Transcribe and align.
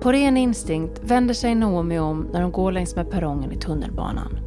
På 0.00 0.12
ren 0.12 0.36
instinkt 0.36 1.00
vänder 1.04 1.34
sig 1.34 1.54
Naomi 1.54 1.98
om 1.98 2.28
när 2.32 2.42
hon 2.42 2.52
går 2.52 2.72
längs 2.72 2.96
med 2.96 3.10
perrongen 3.10 3.52
i 3.52 3.56
tunnelbanan. 3.56 4.38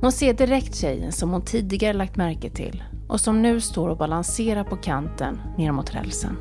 Hon 0.00 0.12
ser 0.12 0.34
direkt 0.34 0.76
tjejen 0.76 1.12
som 1.12 1.30
hon 1.30 1.42
tidigare 1.42 1.92
lagt 1.92 2.16
märke 2.16 2.50
till 2.50 2.84
och 3.08 3.20
som 3.20 3.42
nu 3.42 3.60
står 3.60 3.88
och 3.88 3.96
balanserar 3.96 4.64
på 4.64 4.76
kanten 4.76 5.40
ner 5.58 5.72
mot 5.72 5.94
rälsen. 5.94 6.36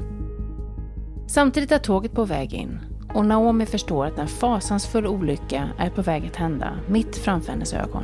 Samtidigt 1.28 1.72
är 1.72 1.78
tåget 1.78 2.12
på 2.12 2.26
väg 2.26 2.54
in 2.54 2.80
och 3.14 3.26
Naomi 3.26 3.66
förstår 3.66 4.06
att 4.06 4.20
en 4.20 4.28
fasansfull 4.28 5.08
olycka 5.08 5.70
är 5.78 5.90
på 5.90 6.02
väg 6.02 6.26
att 6.26 6.36
hända 6.36 6.80
mitt 6.88 7.16
framför 7.16 7.52
hennes 7.52 7.74
ögon. 7.74 8.04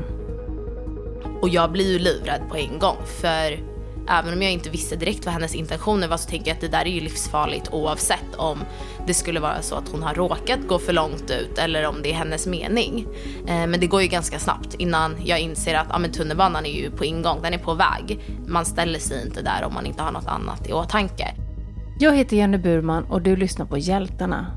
Och 1.42 1.50
jag 1.50 1.72
blir 1.72 1.92
ju 1.92 2.00
livrädd 2.00 2.42
på 2.50 2.58
en 2.58 2.80
gång 2.80 2.98
för 3.06 3.75
även 4.10 4.34
om 4.34 4.42
jag 4.42 4.52
inte 4.52 4.70
visste 4.70 4.96
direkt 4.96 5.26
vad 5.26 5.34
hennes 5.34 5.56
intentioner 5.56 6.08
var 6.08 6.18
så 6.18 6.30
tänker 6.30 6.48
jag 6.48 6.56
att 6.56 6.62
det 6.62 6.68
där 6.68 6.86
är 6.86 6.90
ju 6.90 7.00
livsfarligt 7.00 7.70
oavsett 7.72 8.36
om 8.38 8.60
det 9.08 9.14
skulle 9.14 9.40
vara 9.40 9.62
så 9.62 9.76
att 9.76 9.90
hon 9.90 10.04
har 10.04 10.14
råkat 10.14 10.60
gå 10.68 10.80
för 10.80 10.94
långt 10.94 11.32
ut 11.32 11.58
eller 11.58 11.88
om 11.88 11.96
det 12.04 12.10
är 12.10 12.14
hennes 12.14 12.48
mening. 12.48 13.08
Eh, 13.48 13.68
men 13.68 13.80
det 13.80 13.88
går 13.88 14.02
ju 14.02 14.08
ganska 14.08 14.40
snabbt 14.40 14.74
innan 14.74 15.16
jag 15.26 15.40
inser 15.40 15.76
att 15.76 15.88
ja, 15.90 15.98
men 15.98 16.12
tunnelbanan 16.12 16.66
är 16.66 16.70
ju 16.70 16.92
på 16.92 17.06
ingång, 17.06 17.40
den 17.42 17.54
är 17.54 17.58
på 17.58 17.74
väg. 17.74 18.20
Man 18.48 18.66
ställer 18.66 19.00
sig 19.00 19.26
inte 19.26 19.42
där 19.42 19.64
om 19.66 19.74
man 19.74 19.86
inte 19.86 20.04
har 20.04 20.12
något 20.12 20.28
annat 20.28 20.70
i 20.70 20.74
åtanke. 20.74 21.36
Jag 22.00 22.16
heter 22.18 22.38
Jenny 22.38 22.58
Burman 22.58 23.04
och 23.04 23.22
du 23.22 23.36
lyssnar 23.36 23.66
på 23.66 23.78
Hjältarna. 23.78 24.48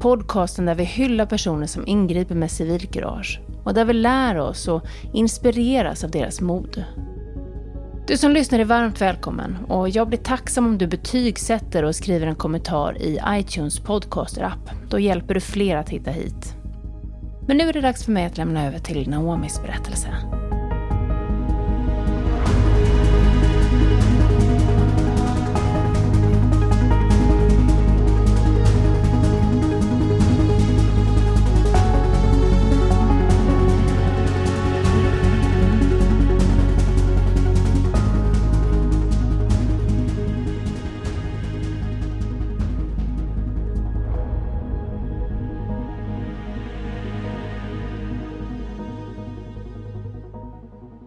Podcasten 0.00 0.66
där 0.66 0.74
vi 0.74 0.84
hyllar 0.84 1.26
personer 1.26 1.66
som 1.66 1.86
ingriper 1.86 2.34
med 2.34 2.50
civilkurage 2.50 3.40
och 3.64 3.74
där 3.74 3.84
vi 3.84 3.92
lär 3.92 4.38
oss 4.38 4.68
och 4.68 4.82
inspireras 5.12 6.04
av 6.04 6.10
deras 6.10 6.40
mod. 6.40 6.84
Du 8.10 8.16
som 8.16 8.32
lyssnar 8.32 8.58
är 8.58 8.64
varmt 8.64 9.00
välkommen 9.00 9.58
och 9.68 9.88
jag 9.88 10.08
blir 10.08 10.18
tacksam 10.18 10.66
om 10.66 10.78
du 10.78 10.86
betygsätter 10.86 11.82
och 11.82 11.94
skriver 11.96 12.26
en 12.26 12.34
kommentar 12.34 13.02
i 13.02 13.20
iTunes 13.28 13.80
podcaster-app. 13.80 14.70
Då 14.88 14.98
hjälper 14.98 15.34
du 15.34 15.40
fler 15.40 15.76
att 15.76 15.88
hitta 15.88 16.10
hit. 16.10 16.54
Men 17.46 17.56
nu 17.56 17.68
är 17.68 17.72
det 17.72 17.80
dags 17.80 18.04
för 18.04 18.12
mig 18.12 18.26
att 18.26 18.36
lämna 18.36 18.66
över 18.66 18.78
till 18.78 19.10
Naomis 19.10 19.62
berättelse. 19.62 20.08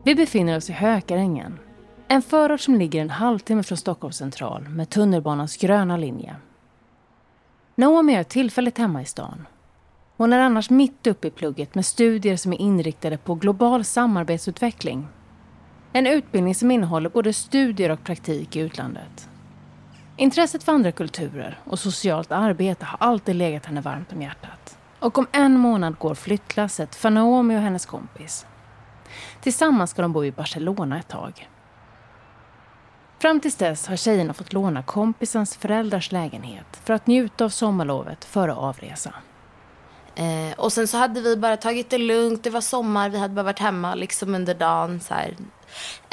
Vi 0.06 0.16
befinner 0.16 0.58
oss 0.58 0.70
i 0.70 0.74
Hökarängen. 0.74 1.60
En 2.08 2.22
förort 2.22 2.62
som 2.62 2.76
ligger 2.76 3.02
en 3.02 3.10
halvtimme 3.10 3.64
från 3.64 3.78
Stockholms 3.78 4.18
central 4.18 4.70
med 4.70 4.90
tunnelbanans 4.90 5.58
gröna 5.58 5.98
linje. 5.98 6.36
Naomi 7.76 8.14
är 8.14 8.24
tillfälligt 8.24 8.78
hemma 8.78 9.02
i 9.02 9.06
stan. 9.06 9.48
Hon 10.18 10.34
är 10.34 10.40
annars 10.40 10.70
mitt 10.70 11.08
uppe 11.08 11.28
i 11.28 11.32
plugget 11.32 11.76
med 11.76 11.86
studier 11.86 12.38
som 12.38 12.54
är 12.54 12.62
inriktade 12.62 13.18
på 13.18 13.36
global 13.36 13.84
samarbetsutveckling. 13.84 15.08
En 15.94 16.08
utbildning 16.08 16.56
som 16.56 16.72
innehåller 16.72 17.10
både 17.10 17.34
studier 17.34 17.90
och 17.90 18.04
praktik 18.04 18.56
i 18.56 18.60
utlandet. 18.60 19.30
Intresset 20.18 20.64
för 20.64 20.72
andra 20.72 20.92
kulturer 20.92 21.60
och 21.64 21.80
socialt 21.80 22.32
arbete 22.32 22.86
har 22.86 23.08
alltid 23.08 23.36
legat 23.36 23.66
henne 23.66 23.82
varmt 23.82 24.14
om 24.14 24.22
hjärtat. 24.22 24.78
Och 25.00 25.18
om 25.18 25.28
en 25.32 25.58
månad 25.58 25.98
går 26.00 26.16
flyttlasset 26.16 26.96
för 26.96 27.10
Naomi 27.10 27.58
och 27.58 27.62
hennes 27.62 27.86
kompis. 27.86 28.46
Tillsammans 29.42 29.92
ska 29.92 30.02
de 30.02 30.14
bo 30.14 30.26
i 30.26 30.32
Barcelona 30.32 31.00
ett 31.00 31.08
tag. 31.08 31.50
Fram 33.20 33.40
till 33.40 33.52
dess 33.52 33.88
har 33.88 33.96
tjejerna 33.96 34.34
fått 34.34 34.54
låna 34.54 34.84
kompisens 34.84 35.58
föräldrars 35.58 36.12
lägenhet 36.12 36.66
för 36.84 36.94
att 36.94 37.08
njuta 37.08 37.46
av 37.46 37.50
sommarlovet 37.50 38.26
före 38.26 38.54
avresa. 38.54 39.14
Eh, 40.16 40.60
och 40.60 40.74
sen 40.74 40.88
så 40.88 40.98
hade 40.98 41.22
vi 41.22 41.38
bara 41.38 41.58
tagit 41.58 41.90
det 41.90 41.98
lugnt, 41.98 42.44
det 42.44 42.50
var 42.50 42.62
sommar, 42.62 43.10
vi 43.10 43.18
hade 43.18 43.34
bara 43.34 43.44
varit 43.44 43.60
hemma 43.60 43.96
liksom 43.96 44.36
under 44.36 44.56
dagen. 44.56 45.00
Så 45.00 45.14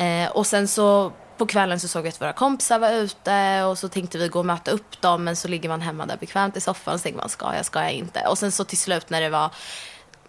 eh, 0.02 0.30
och 0.30 0.46
sen 0.46 0.68
så 0.68 1.12
på 1.36 1.46
kvällen 1.46 1.80
så 1.80 1.88
såg 1.88 2.02
vi 2.02 2.08
att 2.08 2.20
våra 2.20 2.32
kompisar 2.32 2.78
var 2.78 2.90
ute 2.92 3.62
och 3.62 3.78
så 3.78 3.88
tänkte 3.88 4.18
vi 4.18 4.28
gå 4.28 4.38
och 4.38 4.46
möta 4.46 4.70
upp 4.70 5.00
dem 5.00 5.24
men 5.24 5.36
så 5.36 5.48
ligger 5.48 5.68
man 5.68 5.80
hemma 5.80 6.06
där 6.06 6.16
bekvämt 6.16 6.56
i 6.56 6.60
soffan 6.60 6.94
och 6.94 7.00
så 7.00 7.02
tänker 7.02 7.18
man 7.18 7.28
ska 7.28 7.54
jag, 7.56 7.66
ska 7.66 7.82
jag 7.82 7.92
inte. 7.92 8.26
Och 8.28 8.38
sen 8.38 8.52
så 8.52 8.64
till 8.64 8.78
slut 8.78 9.10
när 9.10 9.20
det 9.20 9.30
var 9.30 9.50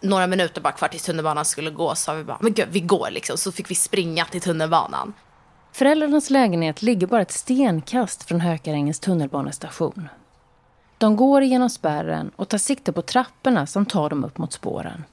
några 0.02 0.28
minuter 0.28 0.62
bara 0.62 0.74
kvar 0.74 0.88
tills 0.88 1.04
tunnelbanan 1.04 1.46
skulle 1.46 1.70
gå 1.70 1.96
sa 1.96 2.14
vi 2.14 2.24
bara, 2.24 2.38
men 2.42 2.54
gud, 2.54 2.68
vi 2.72 2.80
går 2.80 3.10
liksom. 3.12 3.38
Så 3.38 3.52
fick 3.52 3.72
vi 3.72 3.76
springa 3.76 4.26
till 4.26 4.42
tunnelbanan. 4.42 5.14
Föräldrarnas 5.74 6.30
lägenhet 6.30 6.82
ligger 6.82 7.08
bara 7.08 7.22
ett 7.22 7.32
stenkast 7.32 8.24
från 8.24 8.42
Hökarängens 8.42 9.00
tunnelbanestation. 9.00 10.10
De 10.98 11.16
går 11.16 11.42
igenom 11.42 11.70
spärren 11.70 12.32
och 12.36 12.48
tar 12.48 12.58
sikte 12.58 12.92
på 12.92 13.02
trapporna 13.02 13.68
som 13.68 13.86
tar 13.86 14.10
dem 14.10 14.24
upp 14.24 14.38
mot 14.38 14.54
spåren. 14.54 15.04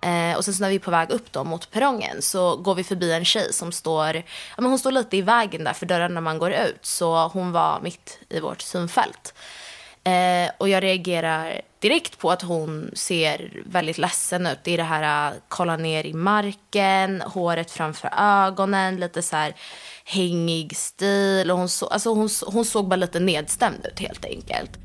Eh, 0.00 0.36
och 0.36 0.44
sen 0.44 0.54
när 0.60 0.68
vi 0.68 0.74
är 0.74 0.78
på 0.78 0.90
väg 0.90 1.10
upp 1.10 1.32
då 1.32 1.44
mot 1.44 1.70
perrongen 1.70 2.22
så 2.22 2.56
går 2.56 2.74
vi 2.74 2.84
förbi 2.84 3.12
en 3.12 3.24
tjej 3.24 3.52
som 3.52 3.72
står, 3.72 4.16
ja, 4.16 4.22
men 4.56 4.66
hon 4.66 4.78
står 4.78 4.92
lite 4.92 5.16
i 5.16 5.22
vägen 5.22 5.64
där 5.64 5.72
för 5.72 5.86
dörren 5.86 6.14
när 6.14 6.20
man 6.20 6.38
går 6.38 6.52
ut. 6.52 6.86
Så 6.86 7.28
hon 7.28 7.52
var 7.52 7.80
mitt 7.80 8.18
i 8.28 8.40
vårt 8.40 8.60
synfält. 8.60 9.34
Eh, 10.08 10.50
och 10.58 10.68
jag 10.68 10.82
reagerar 10.82 11.60
direkt 11.78 12.18
på 12.18 12.30
att 12.30 12.42
hon 12.42 12.90
ser 12.92 13.62
väldigt 13.66 13.98
ledsen 13.98 14.46
ut. 14.46 14.58
Det 14.64 14.72
är 14.72 14.76
det 14.76 14.82
här 14.82 15.28
att 15.28 15.34
kolla 15.48 15.76
ner 15.76 16.06
i 16.06 16.12
marken, 16.12 17.20
håret 17.20 17.70
framför 17.70 18.10
ögonen, 18.18 18.96
lite 18.96 19.22
så 19.22 19.36
här 19.36 19.54
hängig 20.04 20.76
stil. 20.76 21.50
Och 21.50 21.58
hon, 21.58 21.68
så, 21.68 21.86
alltså 21.86 22.14
hon, 22.14 22.28
hon 22.46 22.64
såg 22.64 22.88
bara 22.88 22.96
lite 22.96 23.20
nedstämd 23.20 23.86
ut 23.92 24.00
helt 24.00 24.24
enkelt. 24.24 24.78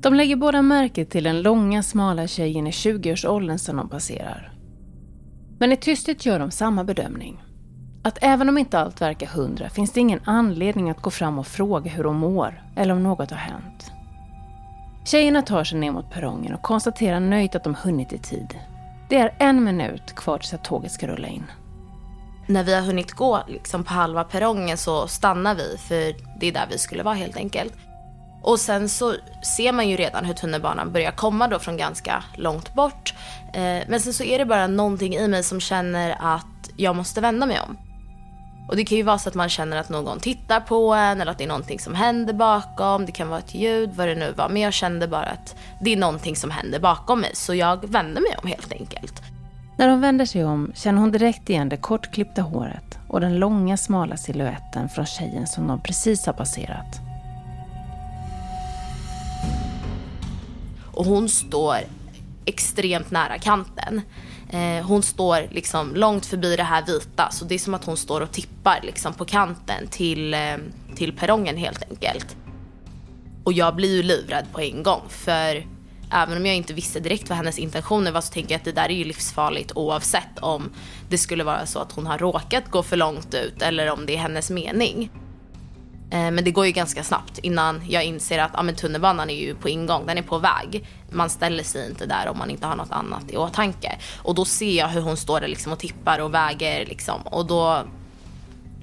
De 0.00 0.14
lägger 0.14 0.36
båda 0.36 0.62
märke 0.62 1.04
till 1.04 1.24
den 1.24 1.42
långa 1.42 1.82
smala 1.82 2.26
tjejen 2.26 2.66
i 2.66 2.70
20-årsåldern 2.70 3.58
som 3.58 3.76
de 3.76 3.88
passerar. 3.88 4.52
Men 5.58 5.72
i 5.72 5.76
tysthet 5.76 6.26
gör 6.26 6.38
de 6.38 6.50
samma 6.50 6.84
bedömning. 6.84 7.42
Att 8.04 8.18
även 8.20 8.48
om 8.48 8.58
inte 8.58 8.78
allt 8.78 9.00
verkar 9.00 9.26
hundra 9.26 9.68
finns 9.70 9.92
det 9.92 10.00
ingen 10.00 10.20
anledning 10.24 10.90
att 10.90 11.02
gå 11.02 11.10
fram 11.10 11.38
och 11.38 11.46
fråga 11.46 11.90
hur 11.90 12.04
hon 12.04 12.16
mår 12.16 12.62
eller 12.76 12.94
om 12.94 13.02
något 13.02 13.30
har 13.30 13.38
hänt. 13.38 13.92
Tjejerna 15.04 15.42
tar 15.42 15.64
sig 15.64 15.78
ner 15.78 15.90
mot 15.90 16.10
perrongen 16.10 16.54
och 16.54 16.62
konstaterar 16.62 17.20
nöjt 17.20 17.54
att 17.54 17.64
de 17.64 17.74
hunnit 17.74 18.12
i 18.12 18.18
tid. 18.18 18.58
Det 19.08 19.16
är 19.16 19.34
en 19.38 19.64
minut 19.64 20.14
kvar 20.14 20.38
tills 20.38 20.54
att 20.54 20.64
tåget 20.64 20.92
ska 20.92 21.06
rulla 21.06 21.28
in. 21.28 21.44
När 22.46 22.64
vi 22.64 22.74
har 22.74 22.82
hunnit 22.82 23.12
gå 23.12 23.42
liksom 23.48 23.84
på 23.84 23.92
halva 23.92 24.24
perrongen 24.24 24.78
så 24.78 25.06
stannar 25.06 25.54
vi 25.54 25.76
för 25.78 26.14
det 26.40 26.46
är 26.46 26.52
där 26.52 26.66
vi 26.70 26.78
skulle 26.78 27.02
vara 27.02 27.14
helt 27.14 27.36
enkelt. 27.36 27.72
Och 28.42 28.60
sen 28.60 28.88
så 28.88 29.14
ser 29.56 29.72
man 29.72 29.88
ju 29.88 29.96
redan 29.96 30.24
hur 30.24 30.34
tunnelbanan 30.34 30.92
börjar 30.92 31.12
komma 31.12 31.48
då 31.48 31.58
från 31.58 31.76
ganska 31.76 32.24
långt 32.36 32.74
bort. 32.74 33.14
Eh, 33.52 33.88
men 33.88 34.00
sen 34.00 34.12
så 34.12 34.24
är 34.24 34.38
det 34.38 34.46
bara 34.46 34.66
någonting 34.66 35.14
i 35.14 35.28
mig 35.28 35.42
som 35.42 35.60
känner 35.60 36.16
att 36.20 36.70
jag 36.76 36.96
måste 36.96 37.20
vända 37.20 37.46
mig 37.46 37.60
om. 37.60 37.76
Och 38.72 38.76
det 38.76 38.84
kan 38.84 38.98
ju 38.98 39.02
vara 39.02 39.18
så 39.18 39.28
att 39.28 39.34
man 39.34 39.48
känner 39.48 39.76
att 39.76 39.88
någon 39.88 40.20
tittar 40.20 40.60
på 40.60 40.94
en 40.94 41.20
eller 41.20 41.32
att 41.32 41.38
det 41.38 41.44
är 41.44 41.48
någonting 41.48 41.78
som 41.78 41.94
händer 41.94 42.32
bakom. 42.32 43.06
Det 43.06 43.12
kan 43.12 43.28
vara 43.28 43.38
ett 43.38 43.54
ljud, 43.54 43.90
vad 43.96 44.08
det 44.08 44.14
nu 44.14 44.32
var. 44.36 44.48
Men 44.48 44.62
jag 44.62 44.72
kände 44.72 45.08
bara 45.08 45.24
att 45.26 45.56
det 45.80 45.92
är 45.92 45.96
någonting 45.96 46.36
som 46.36 46.50
händer 46.50 46.80
bakom 46.80 47.20
mig. 47.20 47.30
Så 47.34 47.54
jag 47.54 47.90
vände 47.90 48.20
mig 48.20 48.36
om 48.42 48.48
helt 48.48 48.72
enkelt. 48.72 49.22
När 49.78 49.88
hon 49.88 50.00
vänder 50.00 50.24
sig 50.24 50.44
om 50.44 50.72
känner 50.74 51.00
hon 51.00 51.12
direkt 51.12 51.50
igen 51.50 51.68
det 51.68 51.76
kortklippta 51.76 52.42
håret 52.42 52.98
och 53.08 53.20
den 53.20 53.38
långa 53.38 53.76
smala 53.76 54.16
siluetten 54.16 54.88
från 54.88 55.06
tjejen 55.06 55.46
som 55.46 55.66
de 55.66 55.82
precis 55.82 56.26
har 56.26 56.32
passerat. 56.32 57.00
Och 60.92 61.04
hon 61.04 61.28
står 61.28 61.76
extremt 62.44 63.10
nära 63.10 63.38
kanten. 63.38 64.02
Eh, 64.52 64.84
hon 64.86 65.02
står 65.02 65.48
liksom 65.50 65.94
långt 65.94 66.26
förbi 66.26 66.56
det 66.56 66.62
här 66.62 66.86
vita 66.86 67.30
så 67.30 67.44
det 67.44 67.54
är 67.54 67.58
som 67.58 67.74
att 67.74 67.84
hon 67.84 67.96
står 67.96 68.20
och 68.20 68.32
tippar 68.32 68.80
liksom 68.82 69.14
på 69.14 69.24
kanten 69.24 69.86
till, 69.90 70.34
eh, 70.34 70.56
till 70.94 71.12
perrongen 71.12 71.56
helt 71.56 71.82
enkelt. 71.90 72.36
Och 73.44 73.52
jag 73.52 73.76
blir 73.76 73.96
ju 73.96 74.02
livrädd 74.02 74.46
på 74.52 74.60
en 74.60 74.82
gång 74.82 75.02
för 75.08 75.66
även 76.10 76.36
om 76.36 76.46
jag 76.46 76.56
inte 76.56 76.74
visste 76.74 77.00
direkt 77.00 77.28
vad 77.28 77.38
hennes 77.38 77.58
intentioner 77.58 78.12
var 78.12 78.20
så 78.20 78.32
tänker 78.32 78.54
jag 78.54 78.58
att 78.58 78.64
det 78.64 78.72
där 78.72 78.88
är 78.88 78.94
ju 78.94 79.04
livsfarligt 79.04 79.72
oavsett 79.74 80.38
om 80.40 80.70
det 81.08 81.18
skulle 81.18 81.44
vara 81.44 81.66
så 81.66 81.78
att 81.78 81.92
hon 81.92 82.06
har 82.06 82.18
råkat 82.18 82.70
gå 82.70 82.82
för 82.82 82.96
långt 82.96 83.34
ut 83.34 83.62
eller 83.62 83.90
om 83.90 84.06
det 84.06 84.14
är 84.14 84.18
hennes 84.18 84.50
mening. 84.50 85.10
Eh, 86.12 86.30
men 86.30 86.44
det 86.44 86.50
går 86.50 86.66
ju 86.66 86.72
ganska 86.72 87.04
snabbt 87.04 87.38
innan 87.38 87.82
jag 87.88 88.04
inser 88.04 88.38
att 88.38 88.50
ja, 88.54 88.62
men 88.62 88.74
tunnelbanan 88.74 89.30
är 89.30 89.34
ju 89.34 89.54
på 89.54 89.68
ingång, 89.68 90.06
den 90.06 90.18
är 90.18 90.22
på 90.22 90.38
väg. 90.38 90.86
Man 91.10 91.30
ställer 91.30 91.64
sig 91.64 91.90
inte 91.90 92.06
där 92.06 92.28
om 92.28 92.38
man 92.38 92.50
inte 92.50 92.66
har 92.66 92.76
något 92.76 92.92
annat 92.92 93.30
i 93.30 93.36
åtanke. 93.36 93.98
Och 94.22 94.34
då 94.34 94.44
ser 94.44 94.78
jag 94.78 94.88
hur 94.88 95.00
hon 95.00 95.16
står 95.16 95.40
där 95.40 95.48
liksom 95.48 95.72
och 95.72 95.78
tippar 95.78 96.18
och 96.18 96.34
väger 96.34 96.86
liksom. 96.86 97.22
Och 97.22 97.46
då 97.46 97.66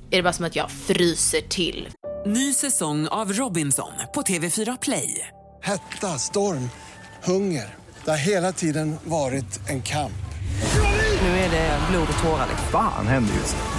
är 0.10 0.18
det 0.18 0.24
bara 0.24 0.34
som 0.34 0.46
att 0.46 0.56
jag 0.56 0.72
fryser 0.72 1.42
till. 1.42 1.90
Ny 2.26 2.54
säsong 2.54 3.08
av 3.08 3.34
Robinson 3.34 3.92
på 4.14 4.22
TV4 4.22 4.78
Play. 4.82 5.28
Hetta, 5.62 6.08
storm, 6.08 6.70
hunger. 7.24 7.76
Det 8.06 8.12
har 8.12 8.18
hela 8.18 8.52
tiden 8.52 8.96
varit 9.04 9.70
en 9.70 9.82
kamp. 9.82 10.12
Nu 11.22 11.28
är 11.28 11.50
det 11.52 11.80
blod 11.92 12.08
och 12.18 12.24
tårar. 12.24 12.48
Fan 12.72 13.08
händer 13.08 13.34
just 13.34 13.56
nu. 13.56 13.79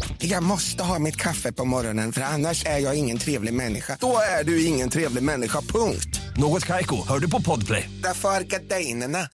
Jag 0.23 0.43
måste 0.43 0.83
ha 0.83 0.99
mitt 0.99 1.15
kaffe 1.15 1.51
på 1.51 1.65
morgonen 1.65 2.11
för 2.11 2.21
annars 2.21 2.65
är 2.65 2.77
jag 2.77 2.95
ingen 2.95 3.17
trevlig 3.17 3.53
människa. 3.53 3.97
Då 3.99 4.17
är 4.39 4.43
du 4.43 4.65
ingen 4.65 4.89
trevlig 4.89 5.23
människa, 5.23 5.61
punkt. 5.61 6.21
Något 6.37 6.65
Kaiko, 6.65 7.07
hör 7.07 7.19
du 7.19 7.29
på 7.29 7.41
Podplay. 7.41 7.89
Därför 8.03 8.29
är 8.29 8.41
gardinerna. 8.41 9.27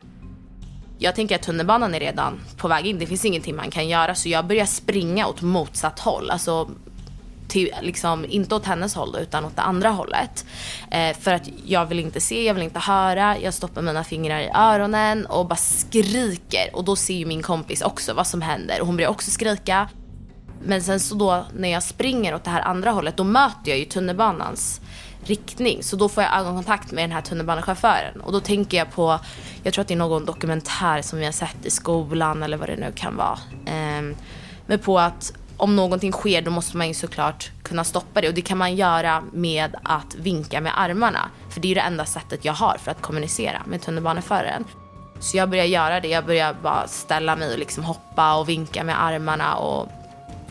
Jag 0.98 1.14
tänker 1.14 1.34
att 1.34 1.42
tunnelbanan 1.42 1.94
är 1.94 2.00
redan 2.00 2.40
på 2.56 2.68
väg 2.68 2.86
in. 2.86 2.98
Det 2.98 3.06
finns 3.06 3.24
ingenting 3.24 3.56
man 3.56 3.70
kan 3.70 3.88
göra 3.88 4.14
så 4.14 4.28
jag 4.28 4.46
börjar 4.46 4.66
springa 4.66 5.26
åt 5.26 5.42
motsatt 5.42 5.98
håll. 5.98 6.30
Alltså 6.30 6.70
till, 7.48 7.74
liksom, 7.82 8.24
inte 8.28 8.54
åt 8.54 8.66
hennes 8.66 8.94
håll 8.94 9.12
då, 9.12 9.18
utan 9.18 9.44
åt 9.44 9.56
det 9.56 9.62
andra 9.62 9.88
hållet. 9.88 10.44
Eh, 10.90 11.16
för 11.16 11.32
att 11.32 11.48
jag 11.66 11.86
vill 11.86 12.00
inte 12.00 12.20
se, 12.20 12.44
jag 12.44 12.54
vill 12.54 12.62
inte 12.62 12.78
höra. 12.78 13.38
Jag 13.38 13.54
stoppar 13.54 13.82
mina 13.82 14.04
fingrar 14.04 14.40
i 14.40 14.50
öronen 14.54 15.26
och 15.26 15.46
bara 15.46 15.56
skriker. 15.56 16.70
Och 16.72 16.84
då 16.84 16.96
ser 16.96 17.14
ju 17.14 17.26
min 17.26 17.42
kompis 17.42 17.82
också 17.82 18.14
vad 18.14 18.26
som 18.26 18.42
händer 18.42 18.80
och 18.80 18.86
hon 18.86 18.96
börjar 18.96 19.10
också 19.10 19.30
skrika. 19.30 19.88
Men 20.66 20.82
sen 20.82 21.00
så 21.00 21.14
då 21.14 21.44
när 21.54 21.68
jag 21.68 21.82
springer 21.82 22.34
åt 22.34 22.44
det 22.44 22.50
här 22.50 22.60
andra 22.60 22.90
hållet 22.90 23.16
då 23.16 23.24
möter 23.24 23.70
jag 23.70 23.78
ju 23.78 23.84
tunnelbanans 23.84 24.80
riktning. 25.24 25.82
Så 25.82 25.96
då 25.96 26.08
får 26.08 26.22
jag 26.22 26.36
ögonkontakt 26.36 26.92
med 26.92 27.04
den 27.04 27.12
här 27.12 27.20
tunnelbanechauffören. 27.20 28.20
Och 28.20 28.32
då 28.32 28.40
tänker 28.40 28.76
jag 28.76 28.92
på, 28.92 29.18
jag 29.62 29.74
tror 29.74 29.82
att 29.82 29.88
det 29.88 29.94
är 29.94 29.98
någon 29.98 30.24
dokumentär 30.24 31.02
som 31.02 31.18
vi 31.18 31.24
har 31.24 31.32
sett 31.32 31.66
i 31.66 31.70
skolan 31.70 32.42
eller 32.42 32.56
vad 32.56 32.68
det 32.68 32.76
nu 32.76 32.92
kan 32.94 33.16
vara. 33.16 33.38
Ehm, 33.66 34.16
men 34.66 34.78
på 34.78 34.98
att 34.98 35.32
om 35.56 35.76
någonting 35.76 36.12
sker 36.12 36.42
då 36.42 36.50
måste 36.50 36.76
man 36.76 36.88
ju 36.88 36.94
såklart 36.94 37.50
kunna 37.62 37.84
stoppa 37.84 38.20
det. 38.20 38.28
Och 38.28 38.34
det 38.34 38.42
kan 38.42 38.58
man 38.58 38.76
göra 38.76 39.22
med 39.32 39.76
att 39.82 40.14
vinka 40.14 40.60
med 40.60 40.72
armarna. 40.80 41.30
För 41.50 41.60
det 41.60 41.66
är 41.66 41.68
ju 41.68 41.74
det 41.74 41.80
enda 41.80 42.04
sättet 42.04 42.44
jag 42.44 42.52
har 42.52 42.76
för 42.82 42.90
att 42.90 43.02
kommunicera 43.02 43.62
med 43.66 43.82
tunnelbaneföraren. 43.82 44.64
Så 45.20 45.36
jag 45.36 45.50
börjar 45.50 45.64
göra 45.64 46.00
det. 46.00 46.08
Jag 46.08 46.24
börjar 46.24 46.56
bara 46.62 46.88
ställa 46.88 47.36
mig 47.36 47.52
och 47.52 47.58
liksom 47.58 47.84
hoppa 47.84 48.34
och 48.34 48.48
vinka 48.48 48.84
med 48.84 49.02
armarna. 49.04 49.54
Och 49.54 49.88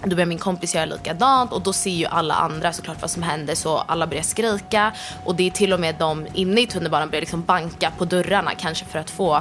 då 0.10 0.16
börjar 0.16 0.28
min 0.28 0.38
kompis 0.38 0.76
göra 0.76 0.86
likadant 0.86 1.52
och 1.52 1.62
då 1.62 1.74
ser 1.74 1.92
ju 1.92 2.06
alla 2.06 2.34
andra 2.34 2.74
såklart 2.74 3.02
vad 3.02 3.12
som 3.12 3.24
händer 3.24 3.56
så 3.56 3.78
alla 3.78 4.08
börjar 4.08 4.24
skrika 4.24 4.92
och 5.26 5.36
det 5.36 5.48
är 5.48 5.52
till 5.52 5.74
och 5.74 5.80
med 5.80 5.96
de 6.00 6.28
inne 6.34 6.62
i 6.62 6.68
tunnelbanan 6.68 7.10
börjar 7.10 7.22
liksom 7.22 7.44
banka 7.44 7.92
på 7.98 8.06
dörrarna 8.06 8.52
kanske 8.56 8.86
för 8.86 9.00
att 9.00 9.10
få 9.10 9.36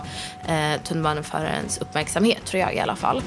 eh, 0.49 0.81
tunnelbaneförarens 0.85 1.79
uppmärksamhet 1.79 2.45
tror 2.45 2.61
jag 2.61 2.75
i 2.75 2.81
alla 2.81 2.97
fall. 2.97 3.23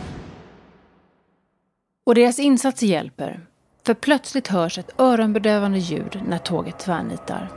Och 2.06 2.16
deras 2.16 2.40
insatser 2.40 2.88
hjälper. 2.88 3.40
För 3.86 3.94
plötsligt 3.94 4.48
hörs 4.48 4.78
ett 4.78 4.90
öronbedövande 4.98 5.80
ljud 5.80 6.22
när 6.28 6.38
tåget 6.38 6.80
tvärnitar. 6.80 7.50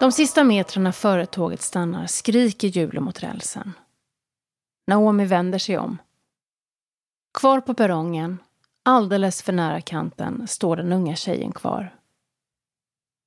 De 0.00 0.12
sista 0.12 0.44
metrarna 0.44 0.92
före 0.92 1.26
tåget 1.26 1.62
stannar 1.62 2.06
skriker 2.06 2.68
hjulen 2.68 3.04
mot 3.04 3.22
rälsen. 3.22 3.72
Naomi 4.86 5.24
vänder 5.24 5.58
sig 5.58 5.78
om. 5.78 5.98
Kvar 7.38 7.60
på 7.60 7.74
perrongen, 7.74 8.38
alldeles 8.82 9.42
för 9.42 9.52
nära 9.52 9.80
kanten, 9.80 10.48
står 10.48 10.76
den 10.76 10.92
unga 10.92 11.16
tjejen 11.16 11.52
kvar. 11.52 11.94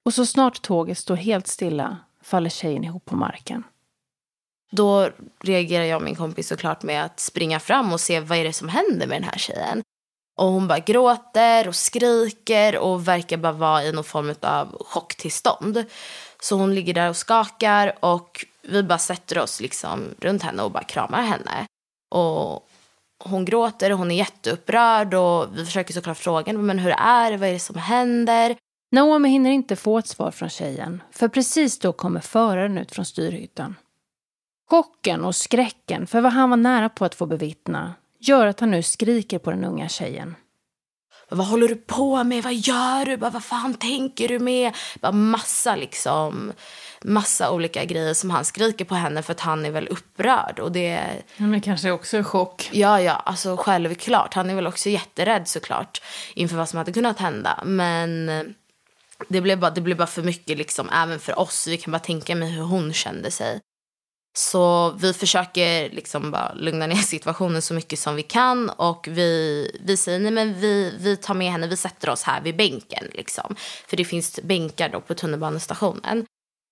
Och 0.06 0.14
så 0.14 0.26
snart 0.26 0.62
tåget 0.62 0.98
står 0.98 1.16
helt 1.16 1.48
stilla 1.48 1.98
faller 2.22 2.50
tjejen 2.50 2.84
ihop 2.84 3.06
på 3.06 3.16
marken. 3.16 3.64
Då 4.72 5.10
reagerar 5.40 5.84
jag 5.84 5.98
och 5.98 6.04
min 6.04 6.16
kompis 6.16 6.48
såklart 6.48 6.84
med 6.84 7.06
att 7.06 7.20
springa 7.20 7.60
fram 7.60 7.94
och 7.94 8.02
se 8.02 8.20
vad 8.20 8.38
är 8.38 8.44
det 8.44 8.54
som 8.54 8.70
händer 8.70 9.08
med 9.08 9.22
den 9.22 9.30
här 9.30 9.38
tjejen. 9.38 9.84
Och 10.38 10.48
hon 10.48 10.68
bara 10.68 10.80
gråter 10.80 11.68
och 11.68 11.76
skriker 11.76 12.78
och 12.78 13.08
verkar 13.08 13.38
bara 13.38 13.52
vara 13.52 13.84
i 13.84 13.92
någon 13.92 14.04
form 14.04 14.36
av 14.42 14.84
chocktillstånd. 14.84 15.86
Så 16.42 16.56
hon 16.56 16.76
ligger 16.76 16.94
där 16.94 17.10
och 17.10 17.18
skakar 17.18 17.96
och 18.00 18.46
vi 18.70 18.84
bara 18.84 19.00
sätter 19.00 19.40
oss 19.40 19.62
liksom 19.62 20.16
runt 20.20 20.44
henne 20.44 20.64
och 20.64 20.72
bara 20.72 20.84
kramar 20.84 21.22
henne. 21.22 21.66
Och 22.12 22.70
hon 23.24 23.46
gråter 23.46 23.92
och 23.92 23.98
hon 23.98 24.12
är 24.12 24.16
jätteupprörd 24.16 25.14
och 25.14 25.58
vi 25.58 25.66
försöker 25.66 25.94
såklart 25.94 26.18
fråga 26.18 26.54
men 26.54 26.80
hur 26.80 26.92
är 26.92 27.32
det, 27.32 27.38
vad 27.38 27.50
är 27.50 27.54
det 27.54 27.60
som 27.60 27.78
händer? 27.78 28.56
Naomi 28.92 29.30
hinner 29.30 29.52
inte 29.52 29.76
få 29.76 29.98
ett 29.98 30.08
svar 30.08 30.32
från 30.32 30.50
tjejen, 30.50 31.04
för 31.12 31.28
precis 31.28 31.80
då 31.80 31.94
kommer 31.94 32.20
föraren 32.20 32.78
ut 32.78 32.92
från 32.92 33.06
styrhytten. 33.06 33.76
Chocken 34.70 35.26
och 35.26 35.36
skräcken 35.36 36.08
för 36.08 36.22
vad 36.22 36.32
han 36.32 36.50
var 36.50 36.58
nära 36.58 36.90
på 36.90 37.06
att 37.06 37.16
få 37.16 37.26
bevittna 37.26 37.94
gör 38.20 38.48
att 38.48 38.60
han 38.60 38.72
nu 38.72 38.84
skriker 38.84 39.40
på 39.40 39.52
den 39.52 39.66
unga 39.66 39.90
tjejen. 39.90 40.36
Vad 41.30 41.48
håller 41.48 41.68
du 41.68 41.76
på 41.76 42.24
med? 42.24 42.44
Vad 42.44 42.54
gör 42.54 43.06
du? 43.06 43.16
Vad 43.16 43.44
fan 43.44 43.74
tänker 43.74 44.28
du 44.28 44.40
med? 44.40 44.76
Bara 45.02 45.12
massa 45.12 45.76
liksom, 45.76 46.54
massa 47.04 47.52
olika 47.52 47.86
grejer 47.86 48.14
som 48.14 48.30
han 48.30 48.46
skriker 48.46 48.86
på 48.86 48.96
henne 48.96 49.22
för 49.22 49.32
att 49.32 49.40
han 49.40 49.66
är 49.66 49.72
väl 49.72 49.88
upprörd. 49.88 50.60
Och 50.60 50.72
det... 50.72 51.04
Men 51.38 51.62
kanske 51.62 51.92
också 51.92 52.18
är 52.18 52.24
chock. 52.24 52.70
Ja, 52.72 53.02
ja, 53.02 53.14
alltså 53.14 53.58
självklart. 53.58 54.34
Han 54.34 54.50
är 54.50 54.56
väl 54.56 54.68
också 54.68 54.90
jätterädd 54.90 55.48
såklart 55.48 56.02
inför 56.34 56.56
vad 56.56 56.70
som 56.70 56.78
hade 56.78 56.92
kunnat 56.92 57.20
hända. 57.20 57.64
Men 57.66 58.28
det 59.28 59.42
blev 59.42 59.60
bara, 59.60 59.72
det 59.72 59.82
blev 59.82 59.98
bara 59.98 60.08
för 60.08 60.24
mycket 60.24 60.58
liksom, 60.58 60.90
även 60.90 61.20
för 61.20 61.40
oss. 61.40 61.68
Vi 61.68 61.78
kan 61.78 61.92
bara 61.92 62.00
tänka 62.00 62.36
mig 62.36 62.52
hur 62.52 62.64
hon 62.64 62.94
kände 62.94 63.32
sig. 63.32 63.60
Så 64.34 64.92
vi 64.92 65.14
försöker 65.14 65.90
liksom 65.90 66.32
bara 66.32 66.54
lugna 66.54 66.88
ner 66.88 66.96
situationen 66.96 67.62
så 67.62 67.74
mycket 67.74 68.00
som 68.00 68.16
vi 68.16 68.24
kan 68.24 68.70
och 68.70 69.08
vi, 69.12 69.72
vi 69.84 69.98
säger 69.98 70.20
nej 70.20 70.32
men 70.32 70.60
vi, 70.60 70.94
vi 71.00 71.18
tar 71.18 71.34
med 71.34 71.52
henne, 71.52 71.68
vi 71.68 71.78
sätter 71.78 72.10
oss 72.10 72.24
här 72.24 72.42
vid 72.42 72.58
bänken 72.58 73.08
liksom. 73.14 73.56
För 73.88 73.98
det 73.98 74.06
finns 74.06 74.40
bänkar 74.44 74.90
då 74.90 75.02
på 75.02 75.14
tunnelbanestationen. 75.14 76.26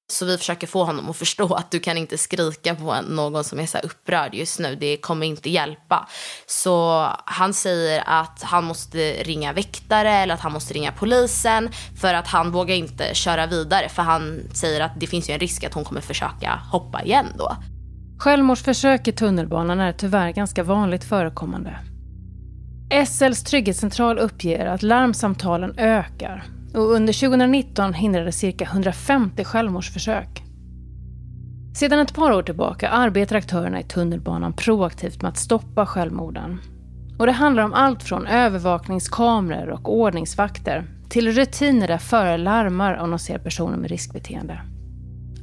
Så 0.10 0.26
vi 0.26 0.38
försöker 0.38 0.68
få 0.68 0.84
honom 0.84 1.10
att 1.10 1.18
förstå 1.18 1.54
att 1.54 1.72
du 1.72 1.80
kan 1.80 1.98
inte 1.98 2.18
skrika 2.18 2.76
på 2.76 3.02
någon 3.02 3.44
som 3.44 3.60
är 3.60 3.66
så 3.66 3.78
upprörd 3.78 4.34
just 4.34 4.60
nu. 4.60 4.76
Det 4.76 4.98
kommer 4.98 5.28
inte 5.28 5.50
hjälpa. 5.50 6.08
Så 6.48 7.08
han 7.26 7.54
säger 7.54 8.04
att 8.06 8.44
han 8.44 8.64
måste 8.64 9.24
ringa 9.24 9.54
väktare 9.54 10.12
eller 10.12 10.34
att 10.34 10.40
han 10.40 10.54
måste 10.54 10.74
ringa 10.74 10.92
polisen 10.92 11.70
för 12.02 12.14
att 12.14 12.28
han 12.28 12.52
vågar 12.52 12.76
inte 12.76 13.16
köra 13.16 13.46
vidare 13.48 13.90
för 13.90 14.02
han 14.02 14.42
säger 14.54 14.82
att 14.82 15.00
det 15.00 15.08
finns 15.08 15.30
ju 15.30 15.34
en 15.34 15.40
risk 15.40 15.64
att 15.64 15.74
hon 15.74 15.84
kommer 15.84 16.02
försöka 16.02 16.60
hoppa 16.72 17.04
igen 17.04 17.28
då. 17.38 17.58
Självmordsförsök 18.20 19.08
i 19.08 19.12
tunnelbanan 19.12 19.80
är 19.80 19.94
tyvärr 19.94 20.32
ganska 20.32 20.64
vanligt 20.64 21.04
förekommande. 21.04 21.80
SLs 23.08 23.44
trygghetscentral 23.44 24.20
uppger 24.20 24.66
att 24.66 24.84
larmsamtalen 24.84 25.78
ökar 25.78 26.44
och 26.78 26.92
under 26.92 27.14
2019 27.14 27.94
hindrades 27.94 28.38
cirka 28.38 28.66
150 28.66 29.44
självmordsförsök. 29.44 30.44
Sedan 31.76 32.00
ett 32.00 32.14
par 32.14 32.32
år 32.32 32.44
tillbaka 32.44 32.90
arbetar 32.90 33.36
aktörerna 33.36 33.80
i 33.80 33.84
tunnelbanan 33.84 34.54
proaktivt 34.54 35.22
med 35.22 35.30
att 35.30 35.38
stoppa 35.38 35.86
självmorden. 35.86 36.60
Och 37.20 37.26
det 37.26 37.32
handlar 37.32 37.64
om 37.64 37.74
allt 37.74 38.04
från 38.04 38.28
övervakningskameror 38.28 39.70
och 39.70 39.94
ordningsvakter 39.94 40.88
till 41.10 41.32
rutiner 41.32 41.88
där 41.88 41.98
förare 41.98 42.38
larmar 42.38 42.98
om 42.98 43.10
de 43.10 43.20
ser 43.20 43.38
personer 43.38 43.78
med 43.78 43.90
riskbeteende. 43.90 44.62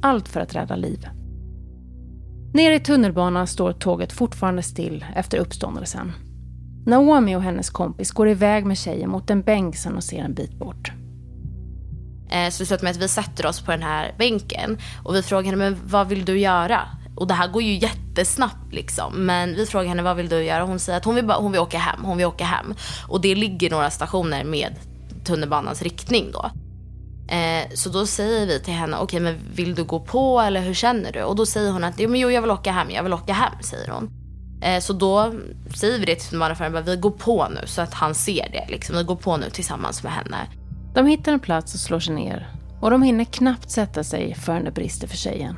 Allt 0.01 0.27
för 0.27 0.39
att 0.39 0.55
rädda 0.55 0.75
liv. 0.75 1.07
Nere 2.53 2.75
i 2.75 2.79
tunnelbanan 2.79 3.47
står 3.47 3.73
tåget 3.73 4.13
fortfarande 4.13 4.61
still 4.61 5.05
efter 5.15 5.37
uppståndelsen. 5.37 6.11
Naomi 6.85 7.35
och 7.35 7.41
hennes 7.41 7.69
kompis 7.69 8.11
går 8.11 8.29
iväg 8.29 8.65
med 8.65 8.77
tjejen 8.77 9.09
mot 9.09 9.29
en 9.29 9.41
bänk 9.41 9.75
som 9.75 9.93
de 9.93 10.01
ser 10.01 10.19
en 10.19 10.33
bit 10.33 10.59
bort. 10.59 10.91
Eh, 12.29 12.49
så 12.49 12.63
det 12.63 12.65
slutade 12.65 12.83
med 12.83 12.91
att 12.91 12.97
vi 12.97 13.07
sätter 13.07 13.45
oss 13.45 13.61
på 13.61 13.71
den 13.71 13.83
här 13.83 14.15
bänken 14.17 14.77
och 15.03 15.15
vi 15.15 15.23
frågar 15.23 15.45
henne, 15.45 15.57
men 15.57 15.77
vad 15.85 16.07
vill 16.07 16.25
du 16.25 16.39
göra? 16.39 16.81
Och 17.15 17.27
det 17.27 17.33
här 17.33 17.47
går 17.47 17.61
ju 17.61 17.77
jättesnabbt 17.77 18.73
liksom. 18.73 19.25
Men 19.25 19.55
vi 19.55 19.65
frågar 19.65 19.89
henne, 19.89 20.03
vad 20.03 20.17
vill 20.17 20.29
du 20.29 20.43
göra? 20.43 20.63
Hon 20.63 20.79
säger 20.79 20.97
att 20.97 21.05
hon 21.05 21.15
vill, 21.15 21.25
bara, 21.25 21.37
hon 21.37 21.51
vill 21.51 21.61
åka 21.61 21.77
hem, 21.77 22.03
hon 22.03 22.17
vill 22.17 22.25
åka 22.25 22.45
hem. 22.45 22.73
Och 23.07 23.21
det 23.21 23.35
ligger 23.35 23.69
några 23.69 23.89
stationer 23.89 24.43
med 24.43 24.75
tunnelbanans 25.25 25.81
riktning 25.81 26.31
då. 26.31 26.51
Eh, 27.35 27.69
så 27.73 27.89
då 27.89 28.05
säger 28.05 28.47
vi 28.47 28.59
till 28.59 28.73
henne, 28.73 28.97
okej 28.97 29.03
okay, 29.03 29.19
men 29.19 29.39
vill 29.55 29.75
du 29.75 29.83
gå 29.83 29.99
på 29.99 30.39
eller 30.39 30.61
hur 30.61 30.73
känner 30.73 31.11
du? 31.11 31.23
Och 31.23 31.35
då 31.35 31.45
säger 31.45 31.71
hon 31.71 31.83
att, 31.83 31.93
jo 31.97 32.31
jag 32.31 32.41
vill 32.41 32.51
åka 32.51 32.71
hem, 32.71 32.91
jag 32.91 33.03
vill 33.03 33.13
åka 33.13 33.33
hem, 33.33 33.53
säger 33.61 33.91
hon. 33.91 34.09
Eh, 34.61 34.79
så 34.79 34.93
då 34.93 35.33
säger 35.75 35.99
vi 35.99 36.05
det 36.05 36.15
till 36.15 36.29
tunnelbaneföraren, 36.29 36.85
vi 36.85 36.95
går 36.95 37.11
på 37.11 37.47
nu 37.49 37.67
så 37.67 37.81
att 37.81 37.93
han 37.93 38.15
ser 38.15 38.49
det. 38.51 38.65
Liksom. 38.69 38.97
Vi 38.97 39.03
går 39.03 39.15
på 39.15 39.37
nu 39.37 39.49
tillsammans 39.49 40.03
med 40.03 40.11
henne. 40.11 40.37
De 40.95 41.07
hittar 41.07 41.33
en 41.33 41.39
plats 41.39 41.73
och 41.73 41.79
slår 41.79 41.99
sig 41.99 42.15
ner. 42.15 42.49
Och 42.81 42.91
de 42.91 43.01
hinner 43.03 43.25
knappt 43.25 43.71
sätta 43.71 44.03
sig 44.03 44.35
förrän 44.35 44.63
det 44.63 44.71
brister 44.71 45.07
för 45.07 45.17
tjejen. 45.17 45.55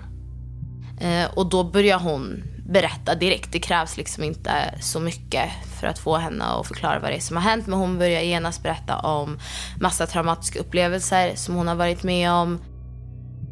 Eh, 1.00 1.34
och 1.34 1.50
då 1.50 1.64
börjar 1.64 2.00
hon 2.00 2.44
berätta 2.70 3.16
direkt. 3.16 3.52
Det 3.52 3.60
krävs 3.60 3.98
liksom 3.98 4.24
inte 4.24 4.52
så 4.80 5.00
mycket 5.00 5.50
för 5.80 5.88
att 5.88 6.00
få 6.00 6.18
henne 6.18 6.46
att 6.46 6.68
förklara 6.68 7.00
vad 7.00 7.12
det 7.12 7.16
är 7.16 7.20
som 7.20 7.38
har 7.38 7.44
hänt. 7.44 7.68
Men 7.68 7.80
hon 7.80 7.98
börjar 7.98 8.22
genast 8.22 8.64
berätta 8.64 8.98
om 8.98 9.40
massa 9.80 10.08
traumatiska 10.08 10.60
upplevelser 10.60 11.32
som 11.36 11.56
hon 11.56 11.68
har 11.68 11.76
varit 11.76 12.04
med 12.04 12.32
om. 12.32 12.60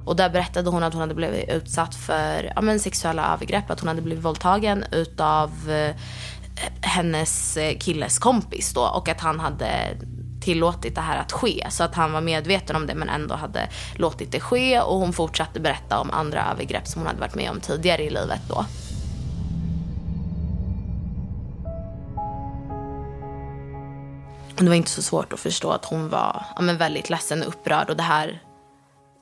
Och 0.05 0.15
där 0.15 0.29
berättade 0.29 0.69
hon 0.69 0.83
att 0.83 0.93
hon 0.93 1.01
hade 1.01 1.15
blivit 1.15 1.49
utsatt 1.49 1.95
för 1.95 2.51
ja, 2.55 2.61
men 2.61 2.79
sexuella 2.79 3.33
övergrepp. 3.33 3.71
Att 3.71 3.79
hon 3.79 3.87
hade 3.87 4.01
blivit 4.01 4.25
våldtagen 4.25 4.83
utav 4.91 5.71
eh, 5.71 5.95
hennes 6.81 7.57
eh, 7.57 7.77
killes 7.77 8.19
kompis 8.19 8.73
då. 8.73 8.81
Och 8.81 9.09
att 9.09 9.21
han 9.21 9.39
hade 9.39 9.97
tillåtit 10.45 10.95
det 10.95 11.01
här 11.01 11.17
att 11.17 11.31
ske. 11.31 11.67
Så 11.69 11.83
att 11.83 11.95
han 11.95 12.11
var 12.11 12.21
medveten 12.21 12.75
om 12.75 12.87
det 12.87 12.95
men 12.95 13.09
ändå 13.09 13.35
hade 13.35 13.69
låtit 13.95 14.31
det 14.31 14.39
ske. 14.39 14.79
Och 14.79 14.99
hon 14.99 15.13
fortsatte 15.13 15.59
berätta 15.59 15.99
om 15.99 16.11
andra 16.11 16.51
övergrepp 16.51 16.87
som 16.87 17.01
hon 17.01 17.07
hade 17.07 17.19
varit 17.19 17.35
med 17.35 17.49
om 17.51 17.59
tidigare 17.59 18.03
i 18.03 18.09
livet 18.09 18.41
då. 18.49 18.65
det 24.57 24.69
var 24.69 24.75
inte 24.75 24.89
så 24.89 25.01
svårt 25.01 25.33
att 25.33 25.39
förstå 25.39 25.71
att 25.71 25.85
hon 25.85 26.09
var 26.09 26.45
ja, 26.55 26.61
men 26.61 26.77
väldigt 26.77 27.09
ledsen 27.09 27.41
och 27.41 27.47
upprörd. 27.47 27.89
Och 27.89 27.97
det 27.97 28.03
här 28.03 28.41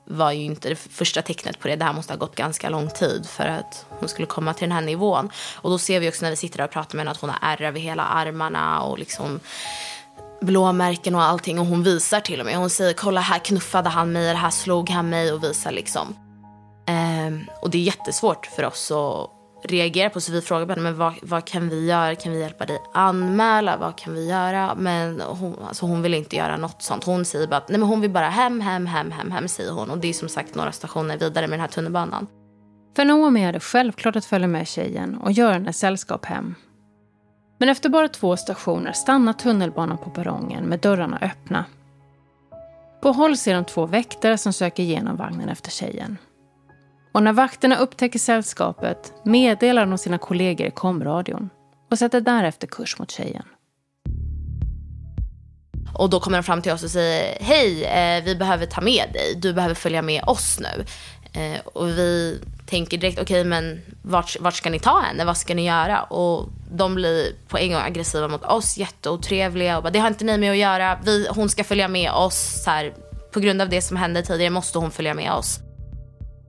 var 0.05 0.31
ju 0.31 0.43
inte 0.43 0.69
det 0.69 0.75
första 0.75 1.21
tecknet 1.21 1.59
på 1.59 1.67
det. 1.67 1.75
Det 1.75 1.85
här 1.85 1.93
måste 1.93 2.13
ha 2.13 2.17
gått 2.17 2.35
ganska 2.35 2.69
lång 2.69 2.89
tid 2.89 3.25
för 3.25 3.45
att 3.45 3.85
hon 3.89 4.09
skulle 4.09 4.25
komma 4.25 4.53
till 4.53 4.69
den 4.69 4.71
här 4.71 4.81
nivån. 4.81 5.29
Och 5.55 5.69
då 5.69 5.77
ser 5.77 5.99
vi 5.99 6.09
också 6.09 6.25
när 6.25 6.29
vi 6.29 6.35
sitter 6.35 6.57
där 6.57 6.65
och 6.65 6.71
pratar 6.71 6.95
med 6.95 7.01
henne 7.01 7.11
att 7.11 7.21
hon 7.21 7.29
har 7.29 7.39
ärr 7.41 7.61
över 7.61 7.79
hela 7.79 8.03
armarna 8.03 8.81
och 8.81 8.99
liksom 8.99 9.39
blåmärken 10.43 11.15
och 11.15 11.23
allting. 11.23 11.59
Och 11.59 11.65
hon 11.65 11.83
visar 11.83 12.19
till 12.19 12.39
och 12.39 12.45
med. 12.45 12.57
Hon 12.57 12.69
säger 12.69 12.93
kolla 12.93 13.21
här 13.21 13.39
knuffade 13.39 13.89
han 13.89 14.11
mig, 14.11 14.33
här 14.33 14.49
slog 14.49 14.89
han 14.89 15.09
mig 15.09 15.31
och 15.31 15.43
visar 15.43 15.71
liksom. 15.71 16.15
Ehm, 16.87 17.45
och 17.61 17.69
det 17.69 17.77
är 17.77 17.81
jättesvårt 17.81 18.45
för 18.45 18.65
oss 18.65 18.91
att 18.91 19.29
reagera 19.71 20.09
på. 20.09 20.21
Så 20.21 20.31
vi 20.31 20.41
frågar 20.41 20.67
henne, 20.67 20.81
men 20.81 20.97
vad, 20.97 21.13
vad, 21.21 21.45
kan 21.45 21.69
vi 21.69 21.85
göra? 21.85 22.15
Kan 22.15 22.31
vi 22.31 22.39
hjälpa 22.39 22.65
dig 22.65 22.81
anmäla? 22.93 23.77
Vad 23.77 23.97
kan 23.97 24.13
vi 24.13 24.29
göra? 24.29 24.75
Men 24.75 25.21
hon, 25.21 25.55
alltså 25.67 25.85
hon 25.85 26.01
vill 26.01 26.13
inte 26.13 26.35
göra 26.35 26.57
något 26.57 26.81
sånt. 26.81 27.03
Hon 27.03 27.25
säger 27.25 27.47
bara 27.47 27.63
nej, 27.69 27.79
men 27.79 27.89
hon 27.89 28.01
vill 28.01 28.11
bara 28.11 28.29
hem, 28.29 28.61
hem, 28.61 28.85
hem, 28.85 29.11
hem, 29.11 29.31
hem, 29.31 29.47
säger 29.47 29.71
hon. 29.71 29.89
Och 29.89 29.97
det 29.97 30.07
är 30.07 30.13
som 30.13 30.29
sagt 30.29 30.55
några 30.55 30.71
stationer 30.71 31.17
vidare 31.17 31.47
med 31.47 31.53
den 31.53 31.61
här 31.61 31.67
tunnelbanan. 31.67 32.27
För 32.95 33.05
Noomi 33.05 33.43
är 33.43 33.53
det 33.53 33.59
självklart 33.59 34.15
att 34.15 34.25
följa 34.25 34.47
med 34.47 34.67
tjejen 34.67 35.17
och 35.17 35.31
göra 35.31 35.53
henne 35.53 35.73
sällskap 35.73 36.25
hem. 36.25 36.55
Men 37.63 37.69
efter 37.69 37.89
bara 37.89 38.07
två 38.07 38.37
stationer 38.37 38.93
stannar 38.93 39.33
tunnelbanan 39.33 39.97
på 39.97 40.09
perrongen 40.09 40.63
med 40.65 40.79
dörrarna 40.79 41.17
öppna. 41.21 41.65
På 43.01 43.11
håll 43.11 43.37
ser 43.37 43.53
de 43.53 43.65
två 43.65 43.85
väktare 43.85 44.37
som 44.37 44.53
söker 44.53 44.83
igenom 44.83 45.17
vagnen 45.17 45.49
efter 45.49 45.71
tjejen. 45.71 46.17
Och 47.11 47.23
när 47.23 47.33
vakterna 47.33 47.75
upptäcker 47.75 48.19
sällskapet 48.19 49.13
meddelar 49.23 49.85
de 49.85 49.97
sina 49.97 50.17
kollegor 50.17 50.67
i 50.67 50.71
komradion 50.71 51.49
och 51.91 51.99
sätter 51.99 52.21
därefter 52.21 52.67
kurs 52.67 52.99
mot 52.99 53.11
tjejen. 53.11 53.45
Och 55.93 56.09
då 56.09 56.19
kommer 56.19 56.37
de 56.37 56.43
fram 56.43 56.61
till 56.61 56.71
oss 56.71 56.83
och 56.83 56.91
säger 56.91 57.37
hej, 57.43 57.83
eh, 57.85 58.23
vi 58.23 58.35
behöver 58.35 58.65
ta 58.65 58.81
med 58.81 59.05
dig, 59.13 59.35
du 59.35 59.53
behöver 59.53 59.75
följa 59.75 60.01
med 60.01 60.23
oss 60.23 60.59
nu. 60.59 60.85
Eh, 61.41 61.59
och 61.65 61.87
vi 61.87 62.39
tänker 62.73 62.97
direkt, 62.97 63.19
okej 63.19 63.41
okay, 63.41 63.49
men 63.49 63.81
vart, 64.01 64.39
vart 64.39 64.53
ska 64.53 64.69
ni 64.69 64.79
ta 64.79 64.99
henne, 64.99 65.25
vad 65.25 65.37
ska 65.37 65.55
ni 65.55 65.65
göra? 65.65 66.03
Och 66.03 66.49
de 66.71 66.95
blir 66.95 67.35
på 67.47 67.57
en 67.57 67.71
gång 67.71 67.81
aggressiva 67.81 68.27
mot 68.27 68.43
oss, 68.43 68.77
jätteotrevliga 68.77 69.77
och 69.77 69.83
bara, 69.83 69.89
det 69.89 69.99
har 69.99 70.07
inte 70.07 70.25
ni 70.25 70.37
med 70.37 70.51
att 70.51 70.57
göra, 70.57 70.99
vi, 71.05 71.27
hon 71.29 71.49
ska 71.49 71.63
följa 71.63 71.87
med 71.87 72.11
oss. 72.11 72.63
Så 72.63 72.69
här, 72.69 72.93
på 73.33 73.39
grund 73.39 73.61
av 73.61 73.69
det 73.69 73.81
som 73.81 73.97
hände 73.97 74.23
tidigare 74.23 74.49
måste 74.49 74.77
hon 74.77 74.91
följa 74.91 75.13
med 75.13 75.31
oss. 75.31 75.59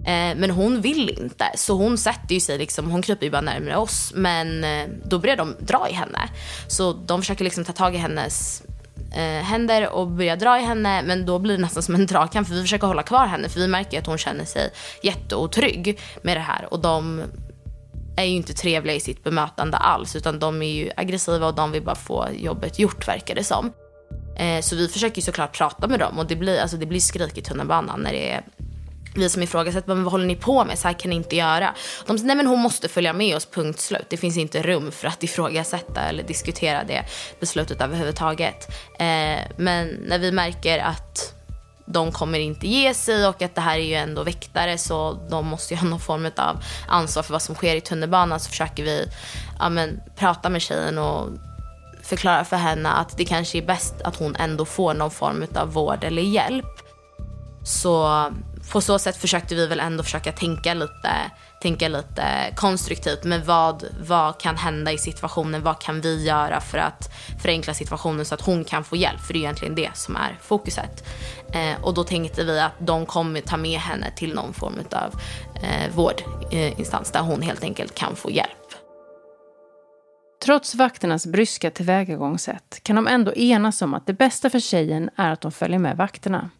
Eh, 0.06 0.36
men 0.36 0.50
hon 0.50 0.80
vill 0.80 1.10
inte, 1.10 1.44
så 1.54 1.76
hon 1.76 1.98
sätter 1.98 2.34
ju 2.34 2.40
sig 2.40 2.58
liksom, 2.58 2.90
hon 2.90 3.02
kryper 3.02 3.26
ju 3.26 3.30
bara 3.30 3.40
närmare 3.40 3.76
oss. 3.76 4.12
Men 4.14 4.64
eh, 4.64 4.88
då 5.04 5.18
börjar 5.18 5.36
de 5.36 5.56
dra 5.60 5.88
i 5.90 5.92
henne. 5.92 6.28
Så 6.68 6.92
de 6.92 7.20
försöker 7.22 7.44
liksom 7.44 7.64
ta 7.64 7.72
tag 7.72 7.94
i 7.94 7.98
hennes 7.98 8.62
eh, 9.14 9.44
händer 9.44 9.90
och 9.90 10.08
börjar 10.08 10.36
dra 10.36 10.58
i 10.58 10.62
henne. 10.62 11.02
Men 11.02 11.26
då 11.26 11.38
blir 11.38 11.56
det 11.56 11.62
nästan 11.62 11.82
som 11.82 11.94
en 11.94 12.06
dragkamp 12.06 12.48
för 12.48 12.54
vi 12.54 12.62
försöker 12.62 12.86
hålla 12.86 13.02
kvar 13.02 13.26
henne 13.26 13.48
för 13.48 13.60
vi 13.60 13.68
märker 13.68 13.98
att 13.98 14.06
hon 14.06 14.18
känner 14.18 14.44
sig 14.44 14.70
jätteotrygg 15.02 16.00
med 16.22 16.36
det 16.36 16.40
här. 16.40 16.66
Och 16.70 16.80
de 16.80 17.22
är 18.16 18.24
ju 18.24 18.36
inte 18.36 18.54
trevliga 18.54 18.96
i 18.96 19.00
sitt 19.00 19.24
bemötande 19.24 19.76
alls 19.76 20.16
utan 20.16 20.38
de 20.38 20.62
är 20.62 20.72
ju 20.72 20.90
aggressiva 20.96 21.46
och 21.46 21.54
de 21.54 21.72
vill 21.72 21.82
bara 21.82 21.94
få 21.94 22.28
jobbet 22.36 22.78
gjort 22.78 23.08
verkar 23.08 23.34
det 23.34 23.44
som. 23.44 23.72
Eh, 24.36 24.60
så 24.60 24.76
vi 24.76 24.88
försöker 24.88 25.16
ju 25.16 25.22
såklart 25.22 25.56
prata 25.56 25.88
med 25.88 25.98
dem 25.98 26.18
och 26.18 26.26
det 26.26 26.36
blir, 26.36 26.60
alltså, 26.60 26.76
det 26.76 26.86
blir 26.86 27.00
skrik 27.00 27.38
i 27.38 27.42
tunnelbanan 27.42 28.00
när 28.00 28.12
det 28.12 28.32
är 28.32 28.42
vi 29.14 29.28
som 29.28 29.42
ifrågasätter, 29.42 29.94
men 29.94 30.04
vad 30.04 30.12
håller 30.12 30.26
ni 30.26 30.36
på 30.36 30.64
med? 30.64 30.78
Så 30.78 30.88
här 30.88 30.94
kan 30.94 31.10
ni 31.10 31.16
inte 31.16 31.36
göra. 31.36 31.74
De 32.06 32.18
säger, 32.18 32.26
nej 32.26 32.36
men 32.36 32.46
hon 32.46 32.60
måste 32.60 32.88
följa 32.88 33.12
med 33.12 33.36
oss, 33.36 33.46
punkt 33.46 33.80
slut. 33.80 34.06
Det 34.08 34.16
finns 34.16 34.36
inte 34.36 34.62
rum 34.62 34.92
för 34.92 35.08
att 35.08 35.22
ifrågasätta 35.22 36.00
eller 36.00 36.22
diskutera 36.22 36.84
det 36.84 37.04
beslutet 37.40 37.80
överhuvudtaget. 37.80 38.68
Eh, 38.98 39.40
men 39.56 39.88
när 40.06 40.18
vi 40.18 40.32
märker 40.32 40.78
att 40.78 41.34
de 41.86 42.12
kommer 42.12 42.38
inte 42.38 42.68
ge 42.68 42.94
sig 42.94 43.28
och 43.28 43.42
att 43.42 43.54
det 43.54 43.60
här 43.60 43.78
är 43.78 43.84
ju 43.84 43.94
ändå 43.94 44.22
väktare 44.22 44.78
så 44.78 45.18
de 45.30 45.46
måste 45.46 45.74
ju 45.74 45.80
ha 45.80 45.86
någon 45.88 46.00
form 46.00 46.30
av 46.36 46.64
ansvar 46.88 47.22
för 47.22 47.32
vad 47.32 47.42
som 47.42 47.54
sker 47.54 47.76
i 47.76 47.80
tunnelbanan 47.80 48.40
så 48.40 48.50
försöker 48.50 48.82
vi 48.82 49.08
ja, 49.58 49.68
men, 49.68 50.00
prata 50.16 50.48
med 50.48 50.62
tjejen 50.62 50.98
och 50.98 51.28
förklara 52.02 52.44
för 52.44 52.56
henne 52.56 52.88
att 52.88 53.16
det 53.16 53.24
kanske 53.24 53.58
är 53.58 53.66
bäst 53.66 53.94
att 54.02 54.16
hon 54.16 54.36
ändå 54.36 54.64
får 54.64 54.94
någon 54.94 55.10
form 55.10 55.46
av 55.54 55.72
vård 55.72 56.04
eller 56.04 56.22
hjälp. 56.22 56.66
Så 57.64 58.30
på 58.72 58.80
så 58.80 58.98
sätt 58.98 59.16
försökte 59.16 59.54
vi 59.54 59.66
väl 59.66 59.80
ändå 59.80 60.02
försöka 60.02 60.32
tänka 60.32 60.74
lite, 60.74 61.10
tänka 61.62 61.88
lite 61.88 62.24
konstruktivt. 62.56 63.24
Men 63.24 63.44
vad, 63.44 63.84
vad 64.00 64.40
kan 64.40 64.56
hända 64.56 64.92
i 64.92 64.98
situationen? 64.98 65.62
Vad 65.62 65.80
kan 65.80 66.00
vi 66.00 66.24
göra 66.24 66.60
för 66.60 66.78
att 66.78 67.10
förenkla 67.42 67.74
situationen 67.74 68.24
så 68.24 68.34
att 68.34 68.40
hon 68.40 68.64
kan 68.64 68.84
få 68.84 68.96
hjälp? 68.96 69.20
För 69.20 69.32
det 69.32 69.38
är 69.38 69.40
egentligen 69.40 69.74
det 69.74 69.90
som 69.94 70.16
är 70.16 70.38
fokuset. 70.42 71.04
Eh, 71.52 71.84
och 71.84 71.94
då 71.94 72.04
tänkte 72.04 72.44
vi 72.44 72.60
att 72.60 72.72
de 72.78 73.06
kommer 73.06 73.40
ta 73.40 73.56
med 73.56 73.78
henne 73.78 74.06
till 74.16 74.34
någon 74.34 74.52
form 74.52 74.78
av 74.92 75.20
eh, 75.62 75.94
vårdinstans 75.94 77.10
där 77.10 77.20
hon 77.20 77.42
helt 77.42 77.62
enkelt 77.62 77.94
kan 77.94 78.16
få 78.16 78.30
hjälp. 78.30 78.50
Trots 80.44 80.74
vakternas 80.74 81.26
bryska 81.26 81.70
tillvägagångssätt 81.70 82.80
kan 82.82 82.96
de 82.96 83.06
ändå 83.06 83.34
enas 83.34 83.82
om 83.82 83.94
att 83.94 84.06
det 84.06 84.12
bästa 84.12 84.50
för 84.50 84.60
tjejen 84.60 85.10
är 85.16 85.30
att 85.30 85.40
de 85.40 85.52
följer 85.52 85.78
med 85.78 85.96
vakterna. 85.96 86.50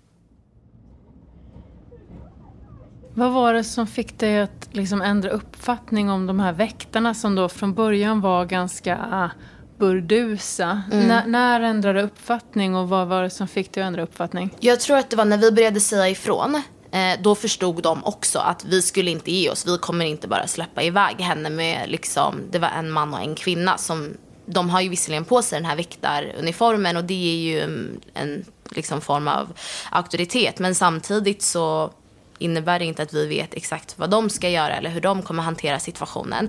Vad 3.17 3.33
var 3.33 3.55
det 3.55 3.65
som 3.65 3.87
fick 3.87 4.19
dig 4.19 4.41
att 4.41 4.69
liksom 4.73 5.03
ändra 5.03 5.31
uppfattning 5.31 6.11
om 6.11 6.27
de 6.27 6.41
här 6.41 6.53
väktarna 6.53 7.15
som 7.15 7.35
då 7.35 7.49
från 7.49 7.75
början 7.75 8.21
var 8.21 8.45
ganska 8.45 8.99
ah, 9.13 9.31
burdusa? 9.79 10.83
Mm. 10.93 11.31
när 11.31 11.61
ändrade 11.61 12.01
du 12.01 12.05
uppfattning 12.05 12.77
och 12.77 12.89
vad 12.89 13.09
var 13.09 13.23
det 13.23 13.31
som 13.31 13.49
fick 13.49 13.73
dig 13.73 13.83
att 13.83 13.87
ändra 13.87 14.03
uppfattning? 14.03 14.55
Jag 14.61 14.81
tror 14.81 14.97
att 14.97 15.11
det 15.11 15.17
var 15.17 15.25
när 15.25 15.39
vi 15.39 15.53
började 15.53 15.81
säga 15.81 16.09
ifrån. 16.09 16.63
Eh, 16.91 17.21
då 17.23 17.35
förstod 17.35 17.83
de 17.83 18.05
också 18.05 18.39
att 18.39 18.65
vi 18.65 18.83
skulle 18.83 19.11
inte 19.11 19.33
ge 19.33 19.51
oss. 19.51 19.67
Vi 19.67 19.79
kommer 19.79 20.05
inte 20.05 20.29
bara 20.29 20.47
släppa 20.47 20.83
iväg 20.83 21.21
henne 21.21 21.51
med 21.51 21.91
liksom, 21.91 22.41
det 22.51 22.59
var 22.59 22.69
en 22.69 22.91
man 22.91 23.15
och 23.15 23.21
en 23.21 23.35
kvinna 23.35 23.79
som 23.79 24.17
de 24.47 24.71
har 24.71 24.81
ju 24.81 24.89
visserligen 24.89 25.25
på 25.25 25.43
sig 25.43 25.59
den 25.59 25.67
här 25.67 25.77
väktaruniformen 25.77 26.97
och 26.97 27.05
det 27.05 27.33
är 27.33 27.37
ju 27.37 27.61
en, 27.61 28.01
en 28.15 28.45
liksom 28.71 29.01
form 29.01 29.29
av 29.29 29.53
auktoritet. 29.91 30.59
Men 30.59 30.75
samtidigt 30.75 31.43
så 31.43 31.91
innebär 32.39 32.79
det 32.79 32.85
inte 32.85 33.03
att 33.03 33.13
vi 33.13 33.27
vet 33.27 33.55
exakt 33.55 33.99
vad 33.99 34.11
de 34.11 34.31
ska 34.31 34.49
göra 34.49 34.77
eller 34.77 34.91
hur 34.91 35.01
de 35.01 35.23
kommer 35.23 35.43
hantera 35.43 35.79
situationen. 35.79 36.49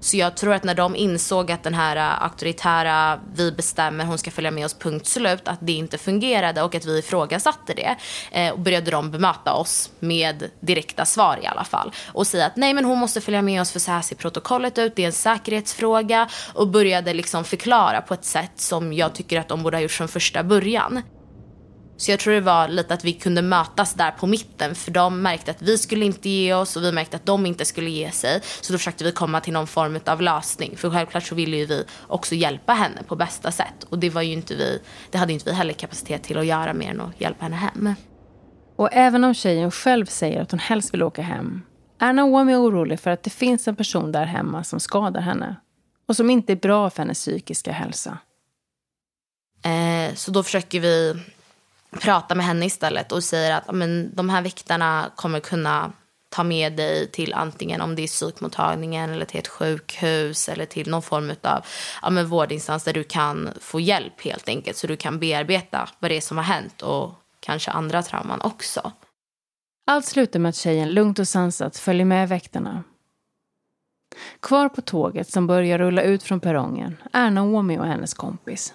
Så 0.00 0.16
jag 0.16 0.36
tror 0.36 0.54
att 0.54 0.64
när 0.64 0.74
de 0.74 0.96
insåg 0.96 1.52
att 1.52 1.62
den 1.62 1.74
här 1.74 1.96
äh, 1.96 2.22
auktoritära, 2.22 3.20
vi 3.34 3.52
bestämmer, 3.52 4.04
hon 4.04 4.18
ska 4.18 4.30
följa 4.30 4.50
med 4.50 4.64
oss, 4.64 4.74
punkt 4.74 5.06
slut, 5.06 5.48
att 5.48 5.58
det 5.60 5.72
inte 5.72 5.98
fungerade 5.98 6.62
och 6.62 6.74
att 6.74 6.84
vi 6.84 6.98
ifrågasatte 6.98 7.74
det. 7.74 7.96
Eh, 8.32 8.52
och 8.52 8.58
började 8.58 8.90
de 8.90 9.10
bemöta 9.10 9.54
oss 9.54 9.90
med 9.98 10.50
direkta 10.60 11.04
svar 11.04 11.38
i 11.42 11.46
alla 11.46 11.64
fall. 11.64 11.92
Och 12.12 12.26
säga 12.26 12.46
att 12.46 12.56
nej 12.56 12.74
men 12.74 12.84
hon 12.84 12.98
måste 12.98 13.20
följa 13.20 13.42
med 13.42 13.60
oss 13.60 13.70
för 13.70 13.80
så 13.80 13.90
här 13.90 14.02
ser 14.02 14.16
protokollet 14.16 14.78
ut, 14.78 14.96
det 14.96 15.02
är 15.02 15.06
en 15.06 15.12
säkerhetsfråga. 15.12 16.28
Och 16.54 16.68
började 16.68 17.14
liksom 17.14 17.44
förklara 17.44 18.00
på 18.00 18.14
ett 18.14 18.24
sätt 18.24 18.52
som 18.56 18.92
jag 18.92 19.14
tycker 19.14 19.40
att 19.40 19.48
de 19.48 19.62
borde 19.62 19.76
ha 19.76 19.82
gjort 19.82 19.90
från 19.90 20.08
första 20.08 20.42
början. 20.42 21.02
Så 21.96 22.10
jag 22.10 22.20
tror 22.20 22.34
det 22.34 22.40
var 22.40 22.68
lite 22.68 22.94
att 22.94 23.04
vi 23.04 23.12
kunde 23.12 23.42
mötas 23.42 23.94
där 23.94 24.10
på 24.10 24.26
mitten 24.26 24.74
för 24.74 24.90
de 24.90 25.22
märkte 25.22 25.50
att 25.50 25.62
vi 25.62 25.78
skulle 25.78 26.04
inte 26.04 26.28
ge 26.28 26.54
oss 26.54 26.76
och 26.76 26.82
vi 26.82 26.92
märkte 26.92 27.16
att 27.16 27.26
de 27.26 27.46
inte 27.46 27.64
skulle 27.64 27.90
ge 27.90 28.10
sig. 28.10 28.40
Så 28.60 28.72
då 28.72 28.78
försökte 28.78 29.04
vi 29.04 29.12
komma 29.12 29.40
till 29.40 29.52
någon 29.52 29.66
form 29.66 30.00
av 30.06 30.22
lösning. 30.22 30.76
För 30.76 30.90
självklart 30.90 31.24
så 31.26 31.34
ville 31.34 31.56
ju 31.56 31.66
vi 31.66 31.84
också 32.06 32.34
hjälpa 32.34 32.72
henne 32.72 33.02
på 33.08 33.16
bästa 33.16 33.52
sätt. 33.52 33.84
Och 33.88 33.98
det 33.98 34.10
var 34.10 34.22
ju 34.22 34.32
inte 34.32 34.54
vi, 34.54 34.78
det 35.10 35.18
hade 35.18 35.32
inte 35.32 35.50
vi 35.50 35.56
heller 35.56 35.72
kapacitet 35.72 36.22
till 36.22 36.38
att 36.38 36.46
göra 36.46 36.72
mer 36.72 36.90
än 36.90 37.00
att 37.00 37.20
hjälpa 37.20 37.44
henne 37.44 37.56
hem. 37.56 37.94
Och 38.76 38.88
även 38.92 39.24
om 39.24 39.34
tjejen 39.34 39.70
själv 39.70 40.06
säger 40.06 40.42
att 40.42 40.50
hon 40.50 40.60
helst 40.60 40.94
vill 40.94 41.02
åka 41.02 41.22
hem 41.22 41.62
är 41.98 42.12
Naomi 42.12 42.54
orolig 42.54 43.00
för 43.00 43.10
att 43.10 43.22
det 43.22 43.30
finns 43.30 43.68
en 43.68 43.76
person 43.76 44.12
där 44.12 44.24
hemma 44.24 44.64
som 44.64 44.80
skadar 44.80 45.20
henne 45.20 45.56
och 46.08 46.16
som 46.16 46.30
inte 46.30 46.52
är 46.52 46.56
bra 46.56 46.90
för 46.90 47.02
hennes 47.02 47.18
psykiska 47.18 47.72
hälsa. 47.72 48.18
Eh, 49.64 50.14
så 50.14 50.30
då 50.30 50.42
försöker 50.42 50.80
vi 50.80 51.14
pratar 52.00 52.34
med 52.34 52.46
henne 52.46 52.66
istället 52.66 53.12
och 53.12 53.24
säger 53.24 53.56
att 53.56 53.74
men, 53.74 54.14
de 54.14 54.28
här 54.28 54.42
väktarna 54.42 55.10
kommer 55.16 55.40
kunna 55.40 55.92
ta 56.28 56.44
med 56.44 56.72
dig 56.72 57.10
till 57.10 57.34
antingen 57.34 57.80
om 57.80 57.94
det 57.94 58.02
är 58.02 58.06
psykmottagningen 58.06 59.10
eller 59.10 59.24
till 59.24 59.38
ett 59.38 59.48
sjukhus 59.48 60.48
eller 60.48 60.66
till 60.66 60.90
någon 60.90 61.02
form 61.02 61.30
av 61.42 61.66
ja, 62.02 62.10
men 62.10 62.26
vårdinstans 62.26 62.84
där 62.84 62.92
du 62.92 63.04
kan 63.04 63.50
få 63.60 63.80
hjälp 63.80 64.20
helt 64.20 64.48
enkelt 64.48 64.76
så 64.76 64.86
du 64.86 64.96
kan 64.96 65.18
bearbeta 65.18 65.88
vad 65.98 66.10
det 66.10 66.16
är 66.16 66.20
som 66.20 66.36
har 66.36 66.44
hänt 66.44 66.82
och 66.82 67.12
kanske 67.40 67.70
andra 67.70 68.02
trauman 68.02 68.40
också. 68.40 68.92
Allt 69.86 70.06
slutar 70.06 70.40
med 70.40 70.48
att 70.48 70.56
tjejen 70.56 70.88
lugnt 70.88 71.18
och 71.18 71.28
sansat 71.28 71.76
följer 71.76 72.04
med 72.04 72.28
väktarna. 72.28 72.82
Kvar 74.40 74.68
på 74.68 74.80
tåget 74.80 75.32
som 75.32 75.46
börjar 75.46 75.78
rulla 75.78 76.02
ut 76.02 76.22
från 76.22 76.40
perrongen 76.40 76.96
är 77.12 77.30
Naomi 77.30 77.78
och 77.78 77.86
hennes 77.86 78.14
kompis. 78.14 78.74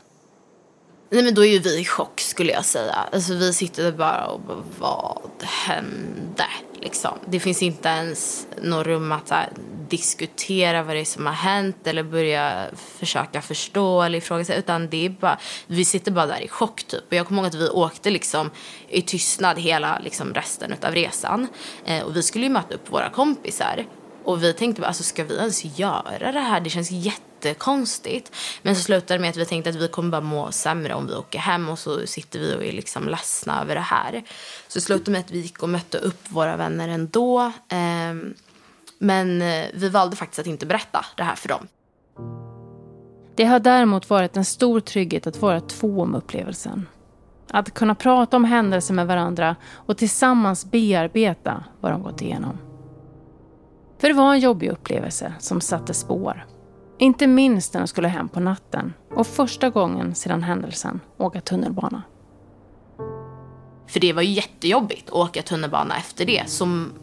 Nej 1.12 1.24
men 1.24 1.34
då 1.34 1.46
är 1.46 1.52
ju 1.52 1.60
vi 1.60 1.80
i 1.80 1.86
chock 1.86 2.20
skulle 2.20 2.52
jag 2.52 2.66
säga. 2.66 2.96
Alltså 3.12 3.34
vi 3.34 3.54
sitter 3.54 3.84
där 3.84 3.92
bara 3.92 4.26
och 4.26 4.40
bara, 4.40 4.64
vad 4.80 5.44
hände? 5.44 6.46
Liksom. 6.82 7.20
Det 7.26 7.40
finns 7.40 7.64
inte 7.64 7.90
ens 7.90 8.48
något 8.62 8.86
rum 8.86 9.12
att 9.12 9.30
här, 9.30 9.50
diskutera 9.90 10.84
vad 10.84 10.96
det 10.96 11.00
är 11.00 11.06
som 11.06 11.26
har 11.26 11.34
hänt 11.34 11.88
eller 11.88 12.04
börja 12.04 12.66
försöka 12.76 13.42
förstå 13.42 14.02
eller 14.02 14.18
ifrågasätta. 14.18 14.60
Utan 14.60 14.90
det 14.90 15.06
är 15.06 15.10
bara, 15.10 15.40
vi 15.68 15.86
sitter 15.86 16.12
bara 16.12 16.26
där 16.26 16.42
i 16.42 16.48
chock 16.48 16.84
typ. 16.84 17.04
Och 17.08 17.14
jag 17.14 17.28
kommer 17.28 17.42
ihåg 17.42 17.48
att 17.48 17.56
vi 17.56 17.70
åkte 17.70 18.10
liksom 18.10 18.50
i 18.90 19.02
tystnad 19.02 19.60
hela 19.60 20.00
liksom, 20.00 20.34
resten 20.34 20.76
av 20.82 20.94
resan. 20.94 21.48
Eh, 21.86 22.04
och 22.04 22.16
vi 22.16 22.24
skulle 22.24 22.46
ju 22.46 22.52
möta 22.52 22.76
upp 22.76 22.92
våra 22.92 23.10
kompisar. 23.10 23.86
Och 24.24 24.44
vi 24.44 24.54
tänkte 24.54 24.82
bara, 24.82 24.88
alltså 24.88 25.04
ska 25.04 25.24
vi 25.24 25.36
ens 25.36 25.80
göra 25.80 26.32
det 26.32 26.40
här? 26.40 26.60
Det 26.60 26.70
känns 26.70 26.92
jätte 26.92 27.22
jättekonstigt. 27.46 28.36
Men 28.62 28.76
så 28.76 28.82
slutade 28.82 29.14
det 29.14 29.22
med 29.22 29.30
att 29.30 29.38
vi 29.38 29.46
tänkte 29.46 29.70
att 29.70 29.76
vi 29.76 29.88
kommer 29.88 30.10
bara 30.10 30.22
må 30.22 30.52
sämre 30.52 30.94
om 30.94 31.08
vi 31.08 31.14
åker 31.14 31.40
hem 31.40 31.70
och 31.70 31.80
så 31.80 32.08
sitter 32.08 32.40
vi 32.40 32.56
och 32.56 32.66
är 32.66 32.72
liksom 32.72 33.10
ledsna 33.10 33.62
över 33.62 33.76
det 33.76 33.82
här. 33.82 34.24
Så 34.68 34.80
det 34.80 34.82
slutade 34.82 35.12
med 35.12 35.20
att 35.20 35.32
vi 35.32 35.40
gick 35.40 35.64
och 35.64 35.70
mötte 35.70 35.98
upp 35.98 36.32
våra 36.32 36.58
vänner 36.58 36.88
ändå. 36.88 37.52
Ehm, 37.70 38.34
men 39.00 39.42
eh, 39.42 39.66
vi 39.74 39.90
valde 39.90 40.16
faktiskt 40.16 40.40
att 40.40 40.48
inte 40.48 40.66
berätta 40.66 41.06
det 41.16 41.24
här 41.24 41.36
för 41.36 41.50
dem. 41.50 41.68
Det 43.36 43.46
har 43.46 43.60
däremot 43.60 44.10
varit 44.10 44.38
en 44.38 44.46
stor 44.46 44.80
trygghet 44.80 45.28
att 45.28 45.42
vara 45.42 45.62
två 45.62 46.02
om 46.02 46.16
upplevelsen. 46.16 46.88
Att 47.48 47.74
kunna 47.74 47.96
prata 47.96 48.38
om 48.38 48.44
händelser 48.44 48.94
med 48.94 49.08
varandra 49.08 49.56
och 49.74 49.98
tillsammans 49.98 50.66
bearbeta 50.66 51.64
vad 51.80 51.92
de 51.92 52.04
gått 52.04 52.22
igenom. 52.22 52.58
För 54.00 54.08
det 54.08 54.14
var 54.14 54.34
en 54.34 54.40
jobbig 54.40 54.70
upplevelse 54.70 55.34
som 55.40 55.62
satte 55.62 55.94
spår. 55.94 56.46
Inte 57.02 57.28
minst 57.28 57.74
när 57.74 57.82
de 57.82 57.88
skulle 57.88 58.08
hem 58.08 58.30
på 58.30 58.40
natten 58.40 58.94
och 59.16 59.28
första 59.28 59.70
gången 59.70 60.16
sedan 60.16 60.44
händelsen 60.44 61.00
åka 61.18 61.42
tunnelbana. 61.42 62.04
För 63.88 64.00
det 64.00 64.14
var 64.14 64.22
ju 64.22 64.32
jättejobbigt 64.32 65.10
att 65.10 65.16
åka 65.16 65.42
tunnelbana 65.42 65.98
efter 65.98 66.26
det. 66.26 66.50
Som 66.50 66.94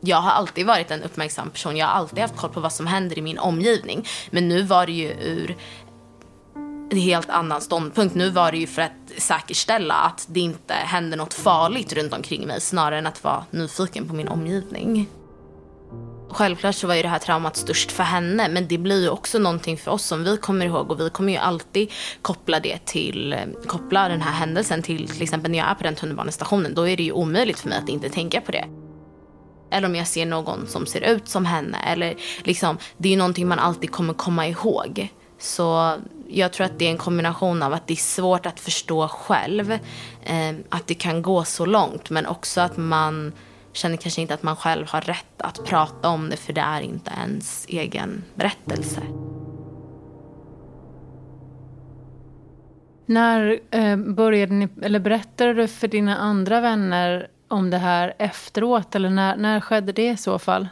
jag 0.00 0.16
har 0.16 0.30
alltid 0.30 0.66
varit 0.66 0.90
en 0.90 1.02
uppmärksam 1.02 1.50
person. 1.50 1.76
Jag 1.76 1.86
har 1.86 1.92
alltid 1.92 2.18
haft 2.18 2.36
koll 2.36 2.50
på 2.50 2.60
vad 2.60 2.72
som 2.72 2.86
händer 2.86 3.18
i 3.18 3.22
min 3.22 3.38
omgivning. 3.38 4.06
Men 4.30 4.48
nu 4.48 4.62
var 4.62 4.86
det 4.86 4.92
ju 4.92 5.08
ur 5.10 5.56
en 6.90 6.98
helt 6.98 7.30
annan 7.30 7.60
ståndpunkt. 7.60 8.14
Nu 8.14 8.30
var 8.30 8.52
det 8.52 8.58
ju 8.58 8.66
för 8.66 8.82
att 8.82 8.92
säkerställa 9.16 9.94
att 9.94 10.26
det 10.30 10.40
inte 10.40 10.74
händer 10.74 11.16
något 11.16 11.34
farligt 11.34 11.92
runt 11.92 12.12
omkring 12.12 12.46
mig 12.46 12.60
snarare 12.60 12.98
än 12.98 13.06
att 13.06 13.24
vara 13.24 13.44
nyfiken 13.50 14.08
på 14.08 14.14
min 14.14 14.28
omgivning. 14.28 15.08
Självklart 16.30 16.74
så 16.74 16.86
var 16.86 16.94
ju 16.94 17.02
det 17.02 17.08
här 17.08 17.18
traumat 17.18 17.56
störst 17.56 17.92
för 17.92 18.02
henne 18.02 18.48
men 18.48 18.68
det 18.68 18.78
blir 18.78 19.02
ju 19.02 19.08
också 19.08 19.38
någonting 19.38 19.76
för 19.76 19.90
oss 19.90 20.04
som 20.04 20.24
vi 20.24 20.36
kommer 20.36 20.66
ihåg 20.66 20.90
och 20.90 21.00
vi 21.00 21.10
kommer 21.10 21.32
ju 21.32 21.38
alltid 21.38 21.92
koppla 22.22 22.60
det 22.60 22.78
till, 22.84 23.36
koppla 23.66 24.08
den 24.08 24.20
här 24.20 24.32
händelsen 24.32 24.82
till 24.82 25.08
till 25.08 25.22
exempel 25.22 25.50
när 25.50 25.58
jag 25.58 25.68
är 25.68 25.74
på 25.74 25.82
den 25.82 25.94
tunnelbanestationen 25.94 26.74
då 26.74 26.88
är 26.88 26.96
det 26.96 27.02
ju 27.02 27.12
omöjligt 27.12 27.60
för 27.60 27.68
mig 27.68 27.78
att 27.78 27.88
inte 27.88 28.08
tänka 28.08 28.40
på 28.40 28.52
det. 28.52 28.64
Eller 29.70 29.88
om 29.88 29.94
jag 29.94 30.06
ser 30.06 30.26
någon 30.26 30.66
som 30.66 30.86
ser 30.86 31.00
ut 31.00 31.28
som 31.28 31.46
henne 31.46 31.78
eller 31.86 32.14
liksom 32.44 32.78
det 32.96 33.08
är 33.08 33.10
ju 33.10 33.18
någonting 33.18 33.48
man 33.48 33.58
alltid 33.58 33.90
kommer 33.90 34.14
komma 34.14 34.48
ihåg. 34.48 35.08
Så 35.38 35.96
jag 36.28 36.52
tror 36.52 36.66
att 36.66 36.78
det 36.78 36.86
är 36.86 36.90
en 36.90 36.98
kombination 36.98 37.62
av 37.62 37.72
att 37.72 37.86
det 37.86 37.94
är 37.94 37.96
svårt 37.96 38.46
att 38.46 38.60
förstå 38.60 39.08
själv, 39.08 39.72
eh, 40.22 40.54
att 40.68 40.86
det 40.86 40.94
kan 40.94 41.22
gå 41.22 41.44
så 41.44 41.66
långt 41.66 42.10
men 42.10 42.26
också 42.26 42.60
att 42.60 42.76
man 42.76 43.32
känner 43.78 43.96
kanske 43.96 44.20
inte 44.20 44.34
att 44.34 44.42
man 44.42 44.56
själv 44.56 44.88
har 44.88 45.00
rätt 45.00 45.42
att 45.42 45.64
prata 45.64 46.08
om 46.08 46.30
det 46.30 46.36
för 46.36 46.52
det 46.52 46.60
är 46.60 46.80
inte 46.80 47.10
ens 47.22 47.66
egen 47.68 48.24
berättelse. 48.34 49.02
När 53.06 53.60
eh, 53.70 53.96
började 53.96 54.54
ni, 54.54 54.68
eller 54.82 55.00
berättade 55.00 55.54
du 55.54 55.68
för 55.68 55.88
dina 55.88 56.16
andra 56.16 56.60
vänner 56.60 57.28
om 57.48 57.70
det 57.70 57.78
här 57.78 58.14
efteråt? 58.18 58.94
Eller 58.94 59.10
när, 59.10 59.36
när 59.36 59.60
skedde 59.60 59.92
det 59.92 60.08
i 60.08 60.16
så 60.16 60.38
fall? 60.38 60.68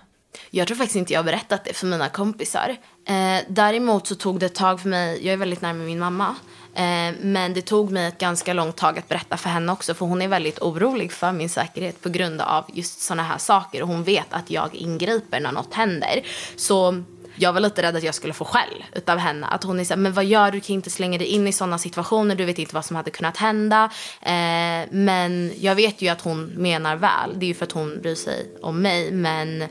Jag 0.50 0.66
tror 0.66 0.76
faktiskt 0.76 0.96
inte 0.96 1.12
jag 1.12 1.20
har 1.20 1.24
berättat 1.24 1.64
det 1.64 1.72
för 1.72 1.86
mina 1.86 2.08
kompisar. 2.08 2.76
Eh, 3.08 3.44
däremot 3.48 4.06
så 4.06 4.14
tog 4.14 4.40
det 4.40 4.46
ett 4.46 4.54
tag 4.54 4.80
för 4.80 4.88
mig, 4.88 5.26
jag 5.26 5.32
är 5.32 5.36
väldigt 5.36 5.60
nära 5.60 5.72
min 5.72 5.98
mamma. 5.98 6.34
Eh, 6.76 7.14
men 7.20 7.54
det 7.54 7.62
tog 7.62 7.90
mig 7.90 8.06
ett 8.06 8.18
ganska 8.18 8.52
långt 8.52 8.76
tag 8.76 8.98
att 8.98 9.08
berätta 9.08 9.36
för 9.36 9.50
henne 9.50 9.72
också 9.72 9.94
för 9.94 10.06
hon 10.06 10.22
är 10.22 10.28
väldigt 10.28 10.58
orolig 10.58 11.12
för 11.12 11.32
min 11.32 11.48
säkerhet 11.48 12.02
på 12.02 12.08
grund 12.08 12.40
av 12.40 12.64
just 12.72 13.00
sådana 13.00 13.22
här 13.22 13.38
saker 13.38 13.82
och 13.82 13.88
hon 13.88 14.04
vet 14.04 14.26
att 14.30 14.50
jag 14.50 14.74
ingriper 14.74 15.40
när 15.40 15.52
något 15.52 15.74
händer. 15.74 16.22
Så 16.56 17.02
jag 17.38 17.52
var 17.52 17.60
lite 17.60 17.82
rädd 17.82 17.96
att 17.96 18.02
jag 18.02 18.14
skulle 18.14 18.32
få 18.32 18.44
skäll 18.44 18.84
utav 18.92 19.18
henne. 19.18 19.46
Att 19.46 19.64
hon 19.64 19.80
är 19.80 19.84
såhär, 19.84 20.00
men 20.00 20.12
vad 20.12 20.24
gör 20.24 20.50
du? 20.50 20.58
Du 20.58 20.60
kan 20.60 20.74
inte 20.74 20.90
slänga 20.90 21.18
dig 21.18 21.26
in 21.26 21.46
i 21.46 21.52
sådana 21.52 21.78
situationer. 21.78 22.34
Du 22.34 22.44
vet 22.44 22.58
inte 22.58 22.74
vad 22.74 22.84
som 22.84 22.96
hade 22.96 23.10
kunnat 23.10 23.36
hända. 23.36 23.90
Eh, 24.22 24.88
men 24.90 25.52
jag 25.60 25.74
vet 25.74 26.02
ju 26.02 26.08
att 26.08 26.20
hon 26.20 26.44
menar 26.46 26.96
väl. 26.96 27.30
Det 27.34 27.46
är 27.46 27.48
ju 27.48 27.54
för 27.54 27.66
att 27.66 27.72
hon 27.72 28.00
bryr 28.00 28.14
sig 28.14 28.50
om 28.62 28.82
mig. 28.82 29.12
Men 29.12 29.64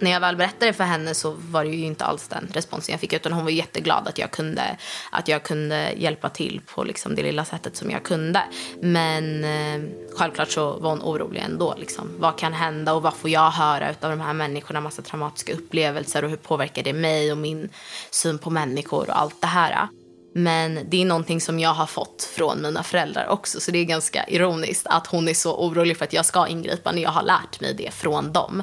när 0.00 0.10
jag 0.10 0.20
väl 0.20 0.36
berättade 0.36 0.72
för 0.72 0.84
henne 0.84 1.14
så 1.14 1.36
var 1.38 1.64
det 1.64 1.70
ju 1.70 1.84
inte 1.84 2.04
alls 2.04 2.28
den 2.28 2.48
responsen 2.54 2.92
jag 2.92 3.00
fick 3.00 3.12
utan 3.12 3.32
hon 3.32 3.44
var 3.44 3.50
jätteglad 3.50 4.08
att 4.08 4.18
jag 4.18 4.30
kunde, 4.30 4.76
att 5.12 5.28
jag 5.28 5.42
kunde 5.42 5.92
hjälpa 5.96 6.28
till 6.28 6.60
på 6.74 6.84
liksom 6.84 7.14
det 7.14 7.22
lilla 7.22 7.44
sättet 7.44 7.76
som 7.76 7.90
jag 7.90 8.02
kunde. 8.02 8.42
Men 8.80 9.44
eh, 9.44 9.90
självklart 10.16 10.50
så 10.50 10.72
var 10.78 10.90
hon 10.90 11.02
orolig 11.02 11.40
ändå. 11.40 11.74
Liksom. 11.78 12.08
Vad 12.18 12.38
kan 12.38 12.52
hända 12.52 12.94
och 12.94 13.02
vad 13.02 13.14
får 13.14 13.30
jag 13.30 13.50
höra 13.50 13.88
av 13.88 14.10
de 14.10 14.20
här 14.20 14.32
människorna? 14.32 14.80
Massa 14.80 15.02
traumatiska 15.02 15.52
upplevelser 15.52 16.24
och 16.24 16.30
hur 16.30 16.36
påverkar 16.36 16.82
det 16.82 16.92
mig 16.92 17.32
och 17.32 17.38
min 17.38 17.68
syn 18.10 18.38
på 18.38 18.50
människor 18.50 19.10
och 19.10 19.20
allt 19.20 19.40
det 19.40 19.46
här. 19.46 19.88
Men 20.34 20.78
det 20.88 21.02
är 21.02 21.04
någonting 21.04 21.40
som 21.40 21.58
jag 21.58 21.74
har 21.74 21.86
fått 21.86 22.22
från 22.22 22.62
mina 22.62 22.82
föräldrar 22.82 23.26
också. 23.28 23.60
Så 23.60 23.70
det 23.70 23.78
är 23.78 23.84
ganska 23.84 24.28
ironiskt 24.28 24.86
att 24.86 25.06
hon 25.06 25.28
är 25.28 25.34
så 25.34 25.56
orolig 25.56 25.96
för 25.96 26.04
att 26.04 26.12
jag 26.12 26.26
ska 26.26 26.46
ingripa 26.46 26.92
när 26.92 27.02
jag 27.02 27.10
har 27.10 27.22
lärt 27.22 27.60
mig 27.60 27.74
det 27.74 27.94
från 27.94 28.32
dem. 28.32 28.62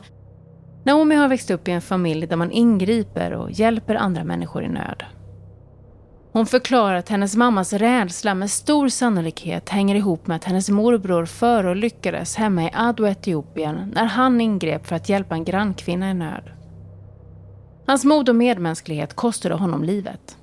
Naomi 0.86 1.15
har 1.15 1.28
växt 1.28 1.52
upp 1.52 1.67
i 1.67 1.71
en 1.71 1.82
familj 1.82 2.28
där 2.28 2.36
man 2.36 2.52
ingriper 2.52 3.34
och 3.34 3.52
hjälper 3.52 3.95
andra 3.95 4.24
människor 4.24 4.63
i 4.63 4.69
nöd. 4.69 5.04
Hon 6.32 6.45
förklarar 6.45 6.95
att 6.95 7.10
hennes 7.10 7.36
mammas 7.36 7.74
rädsla 7.74 8.36
med 8.36 8.50
stor 8.50 8.89
sannolikhet 8.89 9.69
hänger 9.69 9.95
ihop 9.95 10.28
med 10.28 10.36
att 10.36 10.43
hennes 10.43 10.69
morbror 10.69 11.26
förolyckades 11.26 12.36
hemma 12.36 12.63
i 12.63 12.71
Ado, 12.74 13.08
Etiopien 13.08 13.91
när 13.95 14.06
han 14.06 14.41
ingrep 14.41 14.88
för 14.88 14.95
att 14.95 15.10
hjälpa 15.10 15.36
en 15.36 15.43
grannkvinna 15.43 16.12
i 16.12 16.13
nöd. 16.13 16.52
Hans 17.88 18.06
mod 18.06 18.30
och 18.30 18.36
medmänsklighet 18.36 19.13
kostade 19.13 19.56
honom 19.56 19.84
livet. 19.84 20.38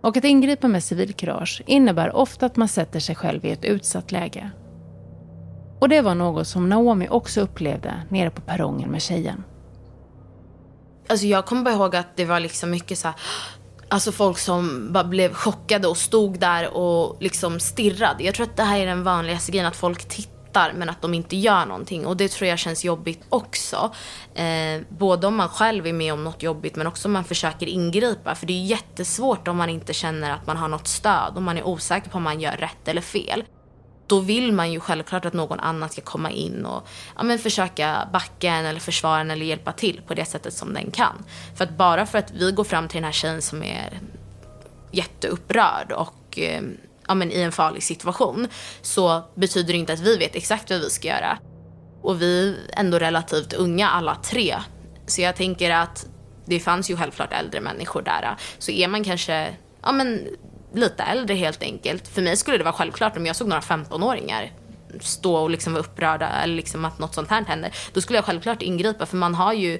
Och 0.00 0.16
att 0.16 0.24
ingripa 0.24 0.68
med 0.68 0.84
civilkurage 0.84 1.62
innebär 1.66 2.16
ofta 2.16 2.46
att 2.46 2.56
man 2.56 2.68
sätter 2.68 3.00
sig 3.00 3.14
själv 3.14 3.44
i 3.44 3.50
ett 3.50 3.64
utsatt 3.64 4.12
läge. 4.12 4.50
Och 5.78 5.88
det 5.88 6.00
var 6.00 6.14
något 6.14 6.46
som 6.46 6.68
Naomi 6.68 7.08
också 7.10 7.40
upplevde 7.40 7.92
nere 8.08 8.30
på 8.30 8.40
perrongen 8.40 8.90
med 8.90 9.02
tjejen. 9.02 9.44
Alltså 11.12 11.26
jag 11.26 11.46
kommer 11.46 11.62
bara 11.62 11.74
ihåg 11.74 11.96
att 11.96 12.16
det 12.16 12.24
var 12.24 12.40
liksom 12.40 12.70
mycket 12.70 12.98
så 12.98 13.08
här, 13.08 13.16
Alltså 13.88 14.12
folk 14.12 14.38
som 14.38 14.92
bara 14.92 15.04
blev 15.04 15.34
chockade 15.34 15.88
och 15.88 15.96
stod 15.96 16.38
där 16.38 16.76
och 16.76 17.22
liksom 17.22 17.60
stirrade. 17.60 18.24
Jag 18.24 18.34
tror 18.34 18.46
att 18.46 18.56
det 18.56 18.62
här 18.62 18.80
är 18.80 18.86
den 18.86 19.04
vanligaste 19.04 19.52
grejen, 19.52 19.66
att 19.66 19.76
folk 19.76 20.08
tittar 20.08 20.72
men 20.72 20.90
att 20.90 21.02
de 21.02 21.14
inte 21.14 21.36
gör 21.36 21.66
någonting. 21.66 22.06
Och 22.06 22.16
det 22.16 22.28
tror 22.28 22.48
jag 22.48 22.58
känns 22.58 22.84
jobbigt 22.84 23.20
också. 23.28 23.94
Eh, 24.34 24.80
både 24.88 25.26
om 25.26 25.36
man 25.36 25.48
själv 25.48 25.86
är 25.86 25.92
med 25.92 26.12
om 26.12 26.24
något 26.24 26.42
jobbigt 26.42 26.76
men 26.76 26.86
också 26.86 27.08
om 27.08 27.12
man 27.12 27.24
försöker 27.24 27.66
ingripa. 27.66 28.34
För 28.34 28.46
det 28.46 28.52
är 28.52 28.64
jättesvårt 28.64 29.48
om 29.48 29.56
man 29.56 29.68
inte 29.68 29.92
känner 29.92 30.30
att 30.30 30.46
man 30.46 30.56
har 30.56 30.68
något 30.68 30.88
stöd, 30.88 31.32
och 31.36 31.42
man 31.42 31.58
är 31.58 31.66
osäker 31.66 32.10
på 32.10 32.16
om 32.16 32.22
man 32.22 32.40
gör 32.40 32.56
rätt 32.56 32.88
eller 32.88 33.02
fel 33.02 33.44
då 34.12 34.20
vill 34.20 34.52
man 34.52 34.72
ju 34.72 34.80
självklart 34.80 35.24
att 35.24 35.32
någon 35.32 35.60
annan 35.60 35.88
ska 35.88 36.00
komma 36.00 36.30
in 36.30 36.66
och 36.66 36.88
ja, 37.16 37.22
men 37.22 37.38
försöka 37.38 38.08
backa 38.12 38.50
en 38.50 38.66
eller 38.66 38.80
försvara 38.80 39.20
en 39.20 39.30
eller 39.30 39.46
hjälpa 39.46 39.72
till 39.72 40.00
på 40.06 40.14
det 40.14 40.24
sättet 40.24 40.54
som 40.54 40.74
den 40.74 40.90
kan. 40.90 41.24
För 41.56 41.64
att 41.64 41.76
bara 41.76 42.06
för 42.06 42.18
att 42.18 42.30
vi 42.30 42.52
går 42.52 42.64
fram 42.64 42.88
till 42.88 42.96
den 42.96 43.04
här 43.04 43.12
tjejen 43.12 43.42
som 43.42 43.62
är 43.62 44.00
jätteupprörd 44.90 45.92
och 45.92 46.38
eh, 46.38 46.62
ja, 47.08 47.14
men 47.14 47.32
i 47.32 47.40
en 47.40 47.52
farlig 47.52 47.82
situation 47.82 48.48
så 48.82 49.22
betyder 49.34 49.72
det 49.72 49.78
inte 49.78 49.92
att 49.92 50.00
vi 50.00 50.16
vet 50.16 50.36
exakt 50.36 50.70
vad 50.70 50.80
vi 50.80 50.90
ska 50.90 51.08
göra. 51.08 51.38
Och 52.02 52.22
vi 52.22 52.58
är 52.68 52.80
ändå 52.80 52.98
relativt 52.98 53.52
unga 53.52 53.88
alla 53.88 54.14
tre. 54.14 54.56
Så 55.06 55.20
jag 55.20 55.36
tänker 55.36 55.70
att 55.70 56.06
det 56.44 56.60
fanns 56.60 56.90
ju 56.90 56.96
självklart 56.96 57.32
äldre 57.32 57.60
människor 57.60 58.02
där. 58.02 58.36
Så 58.58 58.70
är 58.70 58.88
man 58.88 59.04
kanske 59.04 59.56
ja, 59.82 59.92
men 59.92 60.28
lite 60.74 61.02
äldre 61.02 61.34
helt 61.34 61.62
enkelt. 61.62 62.08
För 62.08 62.22
mig 62.22 62.36
skulle 62.36 62.58
det 62.58 62.64
vara 62.64 62.74
självklart 62.74 63.16
om 63.16 63.26
jag 63.26 63.36
såg 63.36 63.48
några 63.48 63.60
15-åringar 63.60 64.52
stå 65.00 65.36
och 65.36 65.50
liksom 65.50 65.72
vara 65.72 65.82
upprörda 65.82 66.28
eller 66.28 66.54
liksom 66.54 66.84
att 66.84 66.98
något 66.98 67.14
sånt 67.14 67.30
här 67.30 67.44
händer. 67.44 67.74
Då 67.92 68.00
skulle 68.00 68.16
jag 68.16 68.24
självklart 68.24 68.62
ingripa 68.62 69.06
för 69.06 69.16
man 69.16 69.34
har 69.34 69.52
ju 69.52 69.78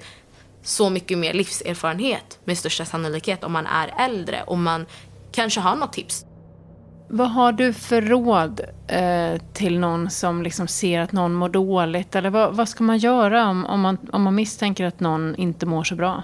så 0.63 0.91
mycket 0.91 1.19
mer 1.19 1.33
livserfarenhet 1.33 2.39
med 2.45 2.59
största 2.59 2.85
sannolikhet 2.85 3.45
om 3.45 3.53
man 3.53 3.67
är 3.67 3.95
äldre 3.99 4.43
och 4.43 4.59
man 4.59 4.87
kanske 5.33 5.61
har 5.61 5.77
något 5.77 5.93
tips. 5.93 6.25
Vad 7.09 7.31
har 7.31 7.53
du 7.53 7.73
för 7.73 8.03
råd 8.03 8.61
eh, 8.89 9.41
till 9.53 9.79
någon 9.79 10.11
som 10.11 10.43
liksom 10.43 10.69
ser 10.69 11.01
att 11.01 11.13
någon 11.13 11.35
mår 11.35 11.49
dåligt? 11.49 12.15
Eller 12.15 12.31
vad, 12.31 12.57
vad 12.57 12.69
ska 12.69 12.85
man 12.85 12.99
göra 12.99 13.49
om, 13.49 13.67
om, 13.67 13.81
man, 13.81 13.99
om 14.13 14.23
man 14.23 14.35
misstänker 14.35 14.85
att 14.85 15.01
någon 15.01 15.35
inte 15.35 15.67
mår 15.67 15.85
så 15.85 15.95
bra? 15.95 16.23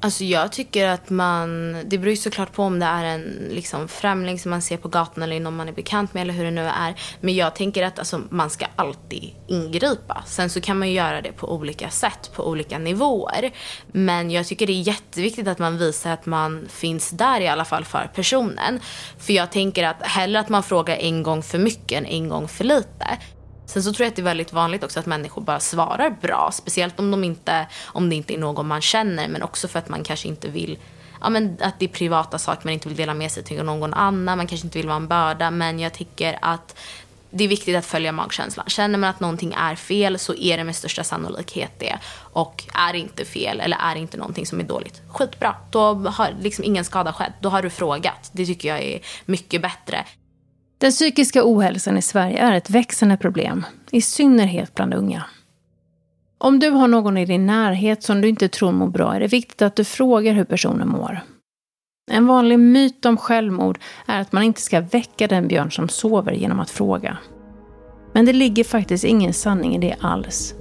Alltså 0.00 0.24
jag 0.24 0.52
tycker 0.52 0.88
att 0.88 1.10
man, 1.10 1.72
det 1.86 1.98
beror 1.98 2.10
ju 2.10 2.16
såklart 2.16 2.52
på 2.52 2.62
om 2.62 2.78
det 2.78 2.86
är 2.86 3.04
en 3.04 3.48
liksom 3.50 3.88
främling 3.88 4.38
som 4.38 4.50
man 4.50 4.62
ser 4.62 4.76
på 4.76 4.88
gatan 4.88 5.22
eller 5.22 5.40
någon 5.40 5.56
man 5.56 5.68
är 5.68 5.72
bekant 5.72 6.14
med 6.14 6.20
eller 6.20 6.34
hur 6.34 6.44
det 6.44 6.50
nu 6.50 6.64
är. 6.64 6.94
Men 7.20 7.34
jag 7.34 7.54
tänker 7.54 7.82
att 7.82 7.98
alltså, 7.98 8.22
man 8.30 8.50
ska 8.50 8.66
alltid 8.76 9.34
ingripa. 9.46 10.22
Sen 10.26 10.50
så 10.50 10.60
kan 10.60 10.78
man 10.78 10.88
ju 10.88 10.94
göra 10.94 11.20
det 11.20 11.32
på 11.32 11.52
olika 11.52 11.90
sätt, 11.90 12.30
på 12.34 12.48
olika 12.48 12.78
nivåer. 12.78 13.50
Men 13.86 14.30
jag 14.30 14.46
tycker 14.46 14.66
det 14.66 14.72
är 14.72 14.82
jätteviktigt 14.82 15.48
att 15.48 15.58
man 15.58 15.78
visar 15.78 16.10
att 16.10 16.26
man 16.26 16.68
finns 16.68 17.10
där 17.10 17.40
i 17.40 17.48
alla 17.48 17.64
fall 17.64 17.84
för 17.84 18.10
personen. 18.14 18.80
För 19.18 19.32
jag 19.32 19.52
tänker 19.52 19.84
att 19.84 20.02
hellre 20.02 20.40
att 20.40 20.48
man 20.48 20.62
frågar 20.62 20.96
en 20.96 21.22
gång 21.22 21.42
för 21.42 21.58
mycket 21.58 21.98
än 21.98 22.06
en 22.06 22.28
gång 22.28 22.48
för 22.48 22.64
lite. 22.64 23.18
Sen 23.68 23.82
så 23.82 23.92
tror 23.92 24.04
jag 24.04 24.10
att 24.10 24.16
det 24.16 24.22
är 24.22 24.24
väldigt 24.24 24.52
vanligt 24.52 24.84
också 24.84 25.00
att 25.00 25.06
människor 25.06 25.42
bara 25.42 25.60
svarar 25.60 26.10
bra. 26.10 26.50
Speciellt 26.52 27.00
om, 27.00 27.10
de 27.10 27.24
inte, 27.24 27.66
om 27.84 28.08
det 28.08 28.16
inte 28.16 28.34
är 28.34 28.38
någon 28.38 28.66
man 28.66 28.80
känner. 28.80 29.28
Men 29.28 29.42
också 29.42 29.68
för 29.68 29.78
att 29.78 29.88
man 29.88 30.04
kanske 30.04 30.28
inte 30.28 30.48
vill 30.48 30.78
ja, 31.20 31.28
men 31.28 31.56
att 31.60 31.78
det 31.78 31.84
är 31.84 31.88
privata 31.88 32.38
saker 32.38 32.66
man 32.66 32.74
inte 32.74 32.88
vill 32.88 32.96
dela 32.96 33.14
med 33.14 33.32
sig 33.32 33.42
till 33.42 33.62
någon 33.62 33.94
annan. 33.94 34.38
Man 34.38 34.46
kanske 34.46 34.66
inte 34.66 34.78
vill 34.78 34.86
vara 34.86 34.96
en 34.96 35.08
börda. 35.08 35.50
Men 35.50 35.78
jag 35.78 35.92
tycker 35.92 36.38
att 36.42 36.78
det 37.30 37.44
är 37.44 37.48
viktigt 37.48 37.76
att 37.76 37.86
följa 37.86 38.12
magkänslan. 38.12 38.66
Känner 38.68 38.98
man 38.98 39.10
att 39.10 39.20
någonting 39.20 39.54
är 39.58 39.74
fel 39.74 40.18
så 40.18 40.34
är 40.34 40.56
det 40.56 40.64
med 40.64 40.76
största 40.76 41.04
sannolikhet 41.04 41.72
det. 41.78 41.98
Och 42.16 42.64
är 42.74 42.92
det 42.92 42.98
inte 42.98 43.24
fel 43.24 43.60
eller 43.60 43.76
är 43.76 43.94
det 43.94 44.00
inte 44.00 44.16
någonting 44.16 44.46
som 44.46 44.60
är 44.60 44.64
dåligt, 44.64 45.02
skitbra. 45.08 45.56
Då 45.70 45.94
har 45.94 46.34
liksom 46.40 46.64
ingen 46.64 46.84
skada 46.84 47.12
skett. 47.12 47.32
Då 47.40 47.48
har 47.48 47.62
du 47.62 47.70
frågat. 47.70 48.30
Det 48.32 48.46
tycker 48.46 48.68
jag 48.68 48.82
är 48.82 49.00
mycket 49.24 49.62
bättre. 49.62 50.04
Den 50.78 50.90
psykiska 50.90 51.42
ohälsan 51.44 51.98
i 51.98 52.02
Sverige 52.02 52.38
är 52.38 52.52
ett 52.52 52.70
växande 52.70 53.16
problem, 53.16 53.66
i 53.90 54.00
synnerhet 54.00 54.74
bland 54.74 54.94
unga. 54.94 55.24
Om 56.38 56.58
du 56.58 56.70
har 56.70 56.88
någon 56.88 57.16
i 57.16 57.24
din 57.24 57.46
närhet 57.46 58.02
som 58.02 58.20
du 58.20 58.28
inte 58.28 58.48
tror 58.48 58.72
mår 58.72 58.86
bra 58.86 59.14
är 59.14 59.20
det 59.20 59.26
viktigt 59.26 59.62
att 59.62 59.76
du 59.76 59.84
frågar 59.84 60.32
hur 60.32 60.44
personen 60.44 60.88
mår. 60.88 61.20
En 62.10 62.26
vanlig 62.26 62.58
myt 62.58 63.06
om 63.06 63.16
självmord 63.16 63.78
är 64.06 64.20
att 64.20 64.32
man 64.32 64.42
inte 64.42 64.60
ska 64.60 64.80
väcka 64.80 65.26
den 65.26 65.48
björn 65.48 65.72
som 65.72 65.88
sover 65.88 66.32
genom 66.32 66.60
att 66.60 66.70
fråga. 66.70 67.18
Men 68.12 68.26
det 68.26 68.32
ligger 68.32 68.64
faktiskt 68.64 69.04
ingen 69.04 69.34
sanning 69.34 69.76
i 69.76 69.78
det 69.78 69.96
alls. 70.00 70.54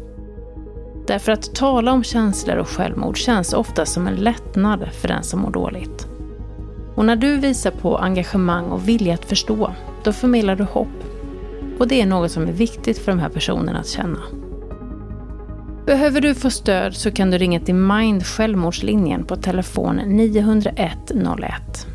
Därför 1.08 1.32
att 1.32 1.56
tala 1.56 1.92
om 1.92 2.04
känslor 2.04 2.58
och 2.58 2.70
självmord 2.70 3.18
känns 3.18 3.54
ofta 3.54 3.86
som 3.86 4.08
en 4.08 4.16
lättnad 4.16 4.90
för 5.02 5.08
den 5.08 5.24
som 5.24 5.40
mår 5.40 5.52
dåligt. 5.52 6.17
Och 6.98 7.06
när 7.06 7.16
du 7.16 7.38
visar 7.38 7.72
på 7.72 7.98
engagemang 7.98 8.66
och 8.66 8.88
vilja 8.88 9.14
att 9.14 9.26
förstå, 9.26 9.74
då 10.04 10.14
förmedlar 10.14 10.56
du 10.56 10.64
hopp. 10.64 11.04
Och 11.80 11.88
det 11.88 12.02
är 12.02 12.06
något 12.06 12.32
som 12.32 12.48
är 12.48 12.52
viktigt 12.52 12.98
för 12.98 13.12
de 13.12 13.20
här 13.20 13.30
personerna 13.30 13.80
att 13.80 13.88
känna. 13.88 14.20
Behöver 15.86 16.22
du 16.22 16.36
få 16.36 16.50
stöd 16.50 16.96
så 16.96 17.12
kan 17.12 17.32
du 17.32 17.38
ringa 17.38 17.60
till 17.60 17.76
Mind 17.76 18.26
självmordslinjen 18.26 19.26
på 19.26 19.36
telefon 19.36 19.96
901 19.96 21.12
01. 21.40 21.88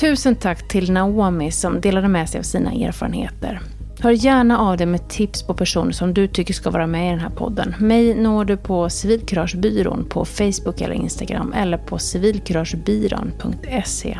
Tusen 0.00 0.34
tack 0.36 0.68
till 0.68 0.92
Naomi 0.92 1.50
som 1.50 1.80
delade 1.80 2.08
med 2.08 2.28
sig 2.28 2.38
av 2.38 2.42
sina 2.42 2.72
erfarenheter. 2.72 3.60
Hör 4.00 4.10
gärna 4.10 4.58
av 4.58 4.76
dig 4.76 4.86
med 4.86 5.08
tips 5.08 5.42
på 5.42 5.54
personer 5.54 5.92
som 5.92 6.14
du 6.14 6.28
tycker 6.28 6.54
ska 6.54 6.70
vara 6.70 6.86
med 6.86 7.06
i 7.06 7.10
den 7.10 7.20
här 7.20 7.30
podden. 7.30 7.74
Mig 7.78 8.14
når 8.14 8.44
du 8.44 8.56
på 8.56 8.90
Civilkuragebyrån 8.90 10.06
på 10.08 10.24
Facebook 10.24 10.80
eller 10.80 10.94
Instagram 10.94 11.52
eller 11.52 11.78
på 11.78 11.98
civilkuragebyrån.se. 11.98 14.18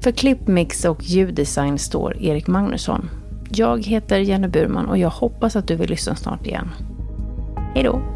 För 0.00 0.10
klippmix 0.10 0.84
och 0.84 1.02
ljuddesign 1.02 1.78
står 1.78 2.22
Erik 2.22 2.46
Magnusson. 2.46 3.10
Jag 3.50 3.86
heter 3.86 4.18
Jenny 4.18 4.48
Burman 4.48 4.86
och 4.86 4.98
jag 4.98 5.10
hoppas 5.10 5.56
att 5.56 5.68
du 5.68 5.76
vill 5.76 5.90
lyssna 5.90 6.16
snart 6.16 6.46
igen. 6.46 6.68
Hej 7.74 7.84
då! 7.84 8.15